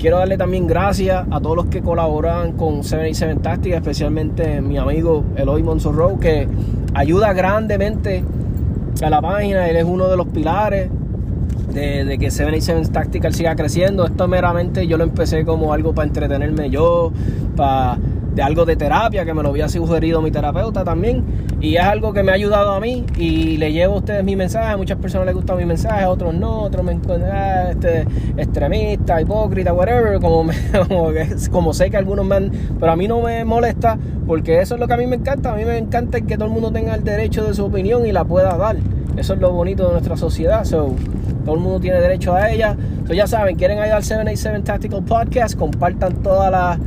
Quiero 0.06 0.20
darle 0.20 0.38
también 0.38 0.68
gracias 0.68 1.26
a 1.32 1.42
todos 1.42 1.56
los 1.56 1.66
que 1.66 1.82
colaboran 1.82 2.52
con 2.52 2.84
77 2.84 3.40
Tactics, 3.42 3.76
especialmente 3.76 4.62
mi 4.62 4.78
amigo 4.78 5.24
Eloy 5.36 5.64
Monsorro, 5.64 6.20
que 6.20 6.48
ayuda 6.94 7.34
grandemente 7.34 8.24
a 9.02 9.10
la 9.10 9.20
página, 9.20 9.68
él 9.68 9.78
es 9.78 9.84
uno 9.84 10.08
de 10.08 10.16
los 10.16 10.28
pilares 10.28 10.92
de, 11.74 12.06
de 12.06 12.18
que 12.20 12.30
77 12.30 12.88
Tactical 12.90 13.34
siga 13.34 13.56
creciendo. 13.56 14.06
Esto 14.06 14.28
meramente 14.28 14.86
yo 14.86 15.00
lo 15.00 15.06
empecé 15.06 15.44
como 15.44 15.74
algo 15.74 15.96
para 15.96 16.08
entretenerme 16.08 16.70
yo, 16.70 17.12
para 17.56 17.98
de 18.36 18.44
algo 18.44 18.66
de 18.66 18.76
terapia 18.76 19.24
que 19.26 19.34
me 19.34 19.42
lo 19.42 19.50
había 19.50 19.70
sugerido 19.70 20.22
mi 20.22 20.30
terapeuta 20.30 20.84
también 20.84 21.24
y 21.62 21.78
es 21.78 21.84
algo 21.84 22.12
que 22.14 22.22
me 22.22 22.32
ha 22.32 22.36
ayudado 22.36 22.74
a 22.74 22.80
mí 22.82 23.06
y 23.18 23.58
le 23.58 23.72
llevo 23.72 23.96
a 23.96 23.98
ustedes 23.98 24.24
mi 24.24 24.36
mensaje, 24.36 24.74
a 24.74 24.78
muchas 24.78 24.98
personas 24.98 25.26
les 25.28 25.36
gusta 25.36 25.56
mi 25.56 25.66
mensaje, 25.66 26.04
a 26.04 26.10
otros 26.10 26.34
no, 26.34 26.64
otros 26.64 26.84
me 26.86 26.92
encuentran 26.92 27.32
ah, 27.34 27.72
este, 27.72 28.06
extremista, 28.38 29.22
hipócrita, 29.22 29.74
whatever, 29.74 30.20
como, 30.20 30.44
me- 30.44 30.54
como, 30.88 31.10
como 31.52 31.74
sé 31.74 31.90
que 31.90 31.98
algunos 31.98 32.26
me 32.26 32.36
han, 32.36 32.52
pero 32.80 32.92
a 32.92 32.96
mí 32.96 33.08
no 33.08 33.22
me 33.22 33.44
molesta 33.46 33.98
porque 34.28 34.60
eso 34.62 34.76
es 34.76 34.82
lo 34.82 34.88
que 34.88 34.94
a 34.94 34.98
mí 34.98 35.08
me 35.08 35.16
encanta, 35.16 35.54
a 35.54 35.56
mí 35.56 35.66
me 35.66 35.78
encanta 35.78 36.22
que 36.22 36.36
todo 36.36 36.46
el 36.46 36.52
mundo 36.52 36.72
tenga 36.72 36.94
el 36.96 37.04
derecho 37.04 37.44
de 37.46 37.54
su 37.54 37.66
opinión 37.66 38.06
y 38.06 38.12
la 38.12 38.24
pueda 38.26 38.58
dar 38.58 38.76
Eso 39.18 39.34
es 39.34 39.40
lo 39.40 39.52
bonito 39.52 39.86
de 39.88 39.92
nuestra 39.94 40.18
sociedad. 40.18 40.66
So, 40.66 40.94
todo 41.46 41.56
el 41.56 41.62
mundo 41.62 41.80
tiene 41.80 42.00
derecho 42.02 42.34
a 42.34 42.50
ella. 42.52 42.76
So, 43.08 43.14
ya 43.14 43.28
saben, 43.28 43.56
quieren 43.56 43.78
ir 43.78 43.84
al 43.94 44.04
787 44.04 44.62
Tactical 44.64 45.04
Podcast, 45.04 45.58
compartan 45.58 46.16
todas 46.24 46.52
las 46.52 46.80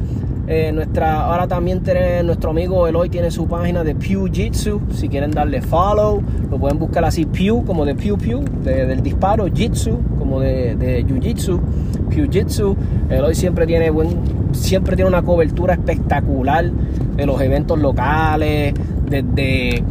eh, 0.48 0.72
nuestra, 0.72 1.26
ahora 1.26 1.46
también 1.46 1.82
tiene, 1.82 2.22
nuestro 2.22 2.50
amigo 2.50 2.88
Eloy 2.88 3.10
tiene 3.10 3.30
su 3.30 3.46
página 3.46 3.84
de 3.84 3.94
Pew 3.94 4.26
Jitsu. 4.32 4.80
Si 4.90 5.08
quieren 5.08 5.30
darle 5.30 5.60
follow, 5.60 6.22
lo 6.50 6.58
pueden 6.58 6.78
buscar 6.78 7.04
así 7.04 7.26
Pew, 7.26 7.64
como 7.64 7.84
de 7.84 7.94
Pew 7.94 8.16
Pew, 8.16 8.42
del 8.64 9.02
disparo, 9.02 9.46
Jitsu, 9.52 9.98
como 10.18 10.40
de, 10.40 10.74
de 10.76 11.04
Jiu 11.04 11.20
Jitsu, 11.20 11.60
Pew 12.08 12.28
Jitsu. 12.30 12.74
Eloy 13.10 13.34
siempre 13.34 13.66
tiene 13.66 13.90
buen, 13.90 14.08
siempre 14.52 14.96
tiene 14.96 15.08
una 15.08 15.22
cobertura 15.22 15.74
espectacular 15.74 16.70
de 17.16 17.26
los 17.26 17.40
eventos 17.40 17.78
locales, 17.78 18.72
desde 19.08 19.82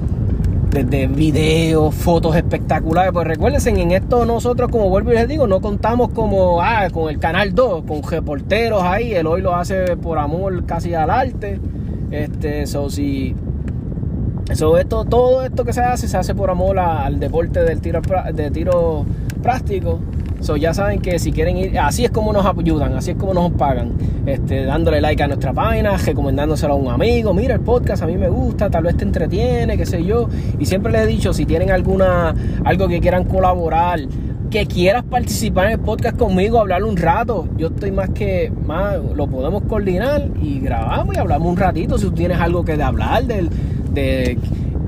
desde 0.83 1.07
videos, 1.07 1.93
fotos 1.95 2.35
espectaculares. 2.35 3.11
Pues 3.11 3.27
recuérdense, 3.27 3.69
en 3.69 3.91
esto 3.91 4.25
nosotros, 4.25 4.69
como 4.69 4.89
vuelvo 4.89 5.11
y 5.11 5.15
les 5.15 5.27
digo, 5.27 5.47
no 5.47 5.59
contamos 5.59 6.09
como 6.09 6.61
ah, 6.61 6.87
con 6.91 7.09
el 7.09 7.19
canal 7.19 7.55
2, 7.55 7.83
con 7.85 8.03
reporteros 8.03 8.83
ahí. 8.83 9.13
El 9.13 9.27
hoy 9.27 9.41
lo 9.41 9.55
hace 9.55 9.97
por 9.97 10.17
amor 10.19 10.65
casi 10.65 10.93
al 10.93 11.09
arte. 11.09 11.59
Este, 12.11 12.63
eso 12.63 12.89
si. 12.89 13.35
Eso, 14.49 14.77
esto, 14.77 15.03
todo 15.03 15.43
esto 15.43 15.65
que 15.65 15.73
se 15.73 15.81
hace, 15.81 16.07
se 16.07 16.15
hace 16.15 16.33
por 16.33 16.49
amor 16.49 16.79
al 16.79 17.19
deporte 17.19 17.63
del 17.63 17.81
tiro, 17.81 18.01
de 18.33 18.51
tiro 18.51 19.05
práctico. 19.41 19.99
So, 20.39 20.55
ya 20.55 20.73
saben 20.73 21.01
que 21.01 21.19
si 21.19 21.31
quieren 21.31 21.57
ir, 21.57 21.79
así 21.79 22.05
es 22.05 22.11
como 22.11 22.31
nos 22.31 22.45
ayudan, 22.45 22.93
así 22.93 23.11
es 23.11 23.17
como 23.17 23.33
nos 23.33 23.51
pagan. 23.53 23.93
Este, 24.25 24.65
dándole 24.65 25.01
like 25.01 25.21
a 25.23 25.27
nuestra 25.27 25.53
página, 25.53 25.97
recomendándoselo 25.97 26.73
a 26.73 26.75
un 26.75 26.89
amigo. 26.89 27.33
Mira 27.33 27.55
el 27.55 27.61
podcast, 27.61 28.03
a 28.03 28.07
mí 28.07 28.17
me 28.17 28.29
gusta, 28.29 28.69
tal 28.69 28.83
vez 28.83 28.97
te 28.97 29.03
entretiene, 29.03 29.77
qué 29.77 29.85
sé 29.85 30.03
yo. 30.03 30.29
Y 30.59 30.65
siempre 30.65 30.91
les 30.91 31.01
he 31.01 31.07
dicho, 31.07 31.33
si 31.33 31.45
tienen 31.45 31.71
alguna, 31.71 32.35
algo 32.63 32.87
que 32.87 32.99
quieran 32.99 33.25
colaborar, 33.25 33.99
que 34.49 34.65
quieras 34.65 35.03
participar 35.03 35.65
en 35.65 35.71
el 35.73 35.79
podcast 35.79 36.17
conmigo, 36.17 36.59
hablar 36.59 36.83
un 36.83 36.95
rato, 36.95 37.47
yo 37.57 37.67
estoy 37.67 37.91
más 37.91 38.09
que 38.11 38.51
más, 38.65 38.97
lo 39.15 39.27
podemos 39.27 39.63
coordinar 39.63 40.29
y 40.41 40.59
grabamos 40.59 41.15
y 41.15 41.19
hablamos 41.19 41.49
un 41.49 41.57
ratito. 41.57 41.97
Si 41.97 42.05
tú 42.05 42.11
tienes 42.11 42.39
algo 42.39 42.63
que 42.63 42.77
de 42.77 42.83
hablar 42.83 43.25
del, 43.25 43.49
de 43.93 44.37